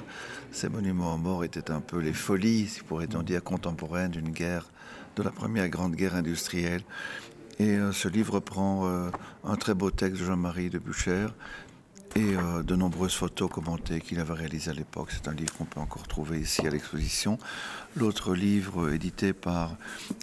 ces 0.51 0.69
monuments 0.69 1.17
morts 1.17 1.43
étaient 1.43 1.71
un 1.71 1.81
peu 1.81 1.99
les 1.99 2.13
folies, 2.13 2.67
si 2.67 2.81
pourrait-on 2.81 3.23
dire, 3.23 3.43
contemporaines 3.43 4.11
d'une 4.11 4.31
guerre, 4.31 4.69
de 5.15 5.23
la 5.23 5.31
première 5.31 5.67
grande 5.69 5.95
guerre 5.95 6.15
industrielle. 6.15 6.83
Et 7.59 7.75
euh, 7.77 7.91
ce 7.91 8.07
livre 8.07 8.39
prend 8.39 8.87
euh, 8.87 9.09
un 9.43 9.55
très 9.55 9.73
beau 9.73 9.91
texte 9.91 10.21
de 10.21 10.25
Jean-Marie 10.25 10.69
de 10.69 10.79
Bucher, 10.79 11.27
et 12.15 12.35
euh, 12.35 12.61
de 12.63 12.75
nombreuses 12.75 13.13
photos 13.13 13.49
commentées 13.49 14.01
qu'il 14.01 14.19
avait 14.19 14.33
réalisées 14.33 14.71
à 14.71 14.73
l'époque. 14.73 15.09
C'est 15.11 15.27
un 15.27 15.33
livre 15.33 15.53
qu'on 15.53 15.65
peut 15.65 15.79
encore 15.79 16.07
trouver 16.07 16.39
ici 16.39 16.65
à 16.67 16.69
l'exposition. 16.69 17.37
L'autre 17.95 18.35
livre 18.35 18.87
euh, 18.87 18.95
édité 18.95 19.33
par 19.33 19.75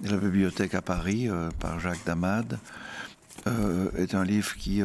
la 0.05 0.17
bibliothèque 0.17 0.75
à 0.75 0.83
Paris, 0.83 1.29
euh, 1.29 1.51
par 1.59 1.81
Jacques 1.81 2.05
Damade, 2.05 2.59
est 3.97 4.15
un 4.15 4.25
livre 4.25 4.57
qui 4.57 4.83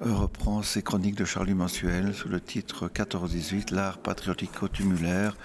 reprend 0.00 0.62
ses 0.62 0.82
chroniques 0.82 1.14
de 1.14 1.24
Charlie 1.24 1.54
Mensuel 1.54 2.12
sous 2.12 2.28
le 2.28 2.40
titre 2.40 2.88
14-18, 2.88 3.72
l'art 3.72 3.98
patriotico-tumulaire. 3.98 5.36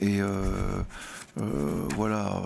Et 0.00 0.20
voilà. 1.94 2.42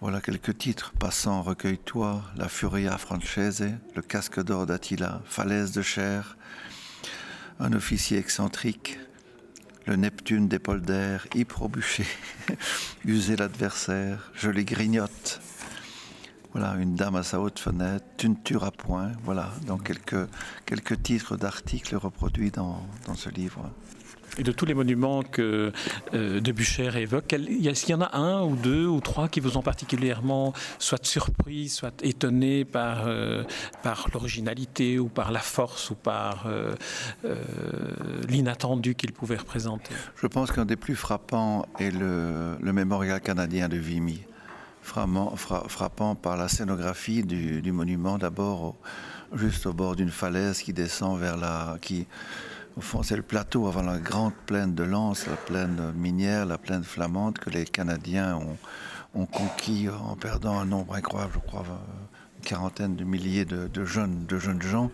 Voilà 0.00 0.22
quelques 0.22 0.56
titres. 0.56 0.94
Passant, 0.98 1.42
recueille-toi, 1.42 2.22
La 2.36 2.48
Furia 2.48 2.96
Francese, 2.96 3.64
Le 3.94 4.00
casque 4.00 4.42
d'or 4.42 4.64
d'Attila, 4.64 5.20
Falaise 5.26 5.72
de 5.72 5.82
chair, 5.82 6.38
Un 7.58 7.74
officier 7.74 8.16
excentrique, 8.16 8.98
Le 9.84 9.96
Neptune 9.96 10.48
des 10.48 10.58
polders, 10.58 11.26
bûcher, 11.68 12.06
User 13.04 13.36
l'adversaire, 13.36 14.30
Je 14.34 14.48
les 14.48 14.64
grignote. 14.64 15.42
Voilà, 16.52 16.76
une 16.76 16.94
dame 16.94 17.16
à 17.16 17.22
sa 17.22 17.38
haute 17.38 17.58
fenêtre, 17.58 18.06
Tu 18.16 18.30
ne 18.30 18.36
tueras 18.36 18.70
point. 18.70 19.12
Voilà, 19.24 19.52
donc 19.66 19.82
quelques, 19.82 20.30
quelques 20.64 21.02
titres 21.02 21.36
d'articles 21.36 21.96
reproduits 21.96 22.50
dans 22.50 22.88
ce 23.16 23.28
livre 23.28 23.70
et 24.38 24.42
de 24.42 24.52
tous 24.52 24.66
les 24.66 24.74
monuments 24.74 25.22
que 25.22 25.72
euh, 26.14 26.40
de 26.40 26.98
évoque, 26.98 27.32
est-ce 27.32 27.84
qu'il 27.84 27.92
y 27.92 27.94
en 27.94 28.02
a 28.02 28.16
un 28.16 28.42
ou 28.42 28.56
deux 28.56 28.86
ou 28.86 29.00
trois 29.00 29.28
qui 29.28 29.40
vous 29.40 29.56
ont 29.56 29.62
particulièrement 29.62 30.52
soit 30.78 31.04
surpris, 31.04 31.68
soit 31.68 31.94
étonné 32.02 32.64
par, 32.64 33.06
euh, 33.06 33.44
par 33.82 34.08
l'originalité 34.12 34.98
ou 34.98 35.08
par 35.08 35.32
la 35.32 35.40
force 35.40 35.90
ou 35.90 35.94
par 35.94 36.46
euh, 36.46 36.74
l'inattendu 38.28 38.94
qu'il 38.94 39.12
pouvait 39.12 39.36
représenter? 39.36 39.92
Je 40.16 40.26
pense 40.26 40.52
qu'un 40.52 40.66
des 40.66 40.76
plus 40.76 40.96
frappants 40.96 41.66
est 41.78 41.90
le, 41.90 42.56
mémorial 42.72 43.20
canadien 43.20 43.68
de 43.68 43.76
Vimy. 43.76 44.20
Frappant, 44.82 45.36
frappant 45.36 46.14
par 46.14 46.36
la 46.36 46.48
scénographie 46.48 47.22
du, 47.22 47.60
du 47.60 47.70
monument, 47.70 48.16
d'abord 48.16 48.76
juste 49.34 49.66
au 49.66 49.72
bord 49.72 49.96
d'une 49.96 50.10
falaise 50.10 50.60
qui 50.62 50.72
descend 50.72 51.18
vers 51.18 51.36
la. 51.36 51.76
qui 51.80 52.06
au 52.76 52.80
fond, 52.80 53.02
c'est 53.02 53.16
le 53.16 53.22
plateau 53.22 53.66
avant 53.66 53.82
la 53.82 53.98
grande 53.98 54.34
plaine 54.46 54.74
de 54.74 54.84
Lens, 54.84 55.26
la 55.26 55.36
plaine 55.36 55.92
minière, 55.96 56.46
la 56.46 56.58
plaine 56.58 56.84
flamande 56.84 57.38
que 57.38 57.50
les 57.50 57.64
Canadiens 57.64 58.38
ont, 59.14 59.26
conquis 59.26 59.88
en 59.88 60.14
perdant 60.16 60.58
un 60.58 60.64
nombre 60.64 60.94
incroyable, 60.94 61.32
je 61.34 61.40
crois, 61.40 61.64
une 62.38 62.44
quarantaine 62.44 62.96
de 62.96 63.04
milliers 63.04 63.44
de, 63.44 63.84
jeunes, 63.84 64.26
gens. 64.60 64.90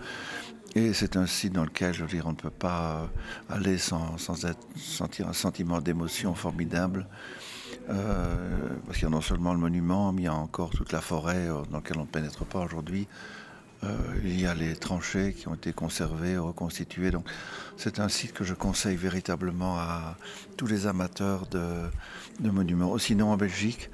Et 0.75 0.93
c'est 0.93 1.17
un 1.17 1.27
site 1.27 1.53
dans 1.53 1.65
lequel, 1.65 1.95
je 1.95 2.03
veux 2.03 2.09
dire, 2.09 2.27
on 2.27 2.31
ne 2.31 2.37
peut 2.37 2.51
pas 2.51 3.09
aller 3.49 3.79
sans, 3.79 4.17
sentir 4.19 5.29
un 5.29 5.33
sentiment 5.33 5.81
d'émotion 5.81 6.35
formidable. 6.35 7.07
Euh, 7.89 8.47
parce 8.85 8.99
qu'il 8.99 9.05
y 9.05 9.07
a 9.07 9.11
non 9.11 9.21
seulement 9.21 9.53
le 9.53 9.61
monument, 9.61 10.13
mais 10.13 10.23
il 10.23 10.25
y 10.25 10.29
a 10.29 10.35
encore 10.35 10.71
toute 10.71 10.93
la 10.93 11.01
forêt 11.01 11.49
euh, 11.49 11.63
dans 11.71 11.79
laquelle 11.79 11.99
on 11.99 12.03
ne 12.03 12.07
pénètre 12.07 12.45
pas 12.45 12.59
aujourd'hui. 12.59 13.07
Euh, 13.85 13.89
il 14.25 14.41
y 14.41 14.47
a 14.47 14.55
les 14.55 14.75
tranchées 14.75 15.35
qui 15.35 15.49
ont 15.49 15.55
été 15.55 15.73
conservées, 15.73 16.39
reconstituées. 16.39 17.11
Donc, 17.11 17.27
c'est 17.77 18.01
un 18.01 18.09
site 18.09 18.33
que 18.33 18.45
je 18.45 18.55
conseille 18.55 18.97
véritablement 18.97 19.79
à 19.79 20.17
tous 20.57 20.67
les 20.67 20.87
amateurs 20.87 21.47
de, 21.47 22.51
monuments, 22.51 22.97
sinon 22.99 23.33
en 23.33 23.37
Belgique, 23.37 23.91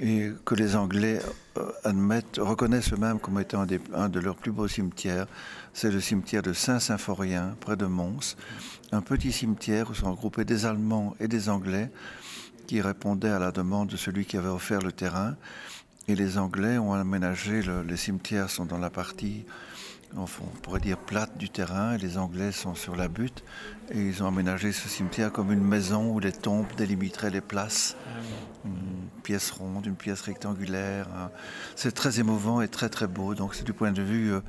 et 0.00 0.30
que 0.44 0.54
les 0.54 0.76
Anglais 0.76 1.20
euh, 1.56 2.20
reconnaissent 2.38 2.92
eux-mêmes 2.92 3.18
comme 3.20 3.38
étant 3.40 3.66
un, 3.94 4.08
de 4.08 4.20
leurs 4.20 4.36
plus 4.36 4.52
beaux 4.52 4.68
cimetières. 4.68 5.26
C'est 5.72 5.90
le 5.90 6.00
cimetière 6.00 6.42
de 6.42 6.52
Saint-Symphorien, 6.52 7.56
près 7.60 7.76
de 7.76 7.86
Mons, 7.86 8.36
un 8.90 9.00
petit 9.00 9.32
cimetière 9.32 9.90
où 9.90 9.94
sont 9.94 10.10
regroupés 10.10 10.44
des 10.44 10.66
Allemands 10.66 11.14
et 11.20 11.28
des 11.28 11.48
Anglais 11.48 11.90
qui 12.66 12.80
répondaient 12.80 13.30
à 13.30 13.38
la 13.38 13.52
demande 13.52 13.88
de 13.88 13.96
celui 13.96 14.24
qui 14.24 14.36
avait 14.36 14.48
offert 14.48 14.80
le 14.80 14.92
terrain. 14.92 15.36
Et 16.08 16.14
les 16.14 16.38
Anglais 16.38 16.78
ont 16.78 16.94
aménagé, 16.94 17.62
les 17.86 17.96
cimetières 17.96 18.50
sont 18.50 18.64
dans 18.64 18.78
la 18.78 18.90
partie, 18.90 19.44
on 20.16 20.26
pourrait 20.62 20.80
dire 20.80 20.98
plate 20.98 21.38
du 21.38 21.48
terrain, 21.48 21.94
et 21.94 21.98
les 21.98 22.18
Anglais 22.18 22.52
sont 22.52 22.74
sur 22.74 22.96
la 22.96 23.08
butte, 23.08 23.44
et 23.90 24.00
ils 24.00 24.22
ont 24.22 24.26
aménagé 24.26 24.72
ce 24.72 24.88
cimetière 24.88 25.30
comme 25.32 25.52
une 25.52 25.64
maison 25.64 26.12
où 26.12 26.18
les 26.18 26.32
tombes 26.32 26.66
délimiteraient 26.76 27.30
les 27.30 27.40
places. 27.40 27.96
Ah 28.06 28.10
une 28.64 29.22
pièce 29.22 29.50
ronde, 29.50 29.86
une 29.86 29.96
pièce 29.96 30.20
rectangulaire. 30.22 31.08
Hein. 31.16 31.30
C'est 31.76 31.92
très 31.92 32.20
émouvant 32.20 32.60
et 32.60 32.68
très 32.68 32.88
très 32.88 33.06
beau. 33.06 33.34
Donc 33.34 33.54
c'est 33.54 33.64
du 33.64 33.72
point 33.72 33.92
de 33.92 34.02
vue 34.02 34.34
euh, 34.34 34.40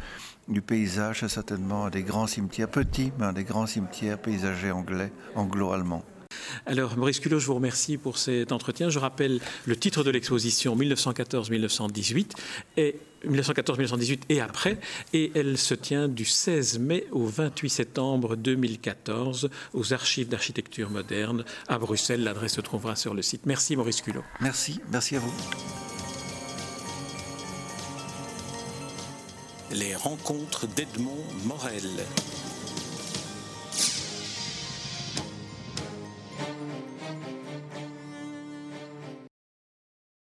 du 0.47 0.61
paysage, 0.61 1.21
c'est 1.21 1.29
certainement 1.29 1.89
des 1.89 2.03
grands 2.03 2.27
cimetières, 2.27 2.69
petits, 2.69 3.11
mais 3.17 3.31
des 3.33 3.43
grands 3.43 3.65
cimetières 3.65 4.19
paysagers 4.19 4.71
anglais, 4.71 5.11
anglo-allemands. 5.35 6.03
Alors, 6.65 6.97
Maurice 6.97 7.19
Culot, 7.19 7.39
je 7.39 7.47
vous 7.47 7.55
remercie 7.55 7.97
pour 7.97 8.17
cet 8.17 8.51
entretien. 8.51 8.89
Je 8.89 8.99
rappelle 8.99 9.39
le 9.65 9.75
titre 9.75 10.03
de 10.03 10.11
l'exposition 10.11 10.75
1914-1918 10.75 12.31
et 12.77 12.95
1914-1918 13.27 14.19
et 14.29 14.41
après, 14.41 14.77
et 15.13 15.31
elle 15.35 15.57
se 15.57 15.73
tient 15.73 16.07
du 16.07 16.25
16 16.25 16.79
mai 16.79 17.07
au 17.11 17.25
28 17.25 17.69
septembre 17.69 18.35
2014 18.35 19.49
aux 19.73 19.93
archives 19.93 20.27
d'architecture 20.27 20.89
moderne 20.89 21.45
à 21.67 21.77
Bruxelles. 21.77 22.23
L'adresse 22.23 22.53
se 22.53 22.61
trouvera 22.61 22.95
sur 22.95 23.13
le 23.13 23.21
site. 23.21 23.45
Merci 23.45 23.75
Maurice 23.75 24.01
Culot. 24.01 24.23
Merci, 24.41 24.79
merci 24.91 25.15
à 25.15 25.19
vous. 25.19 25.33
Les 29.71 29.95
rencontres 29.95 30.67
d'Edmond 30.67 31.23
Morel. 31.45 32.05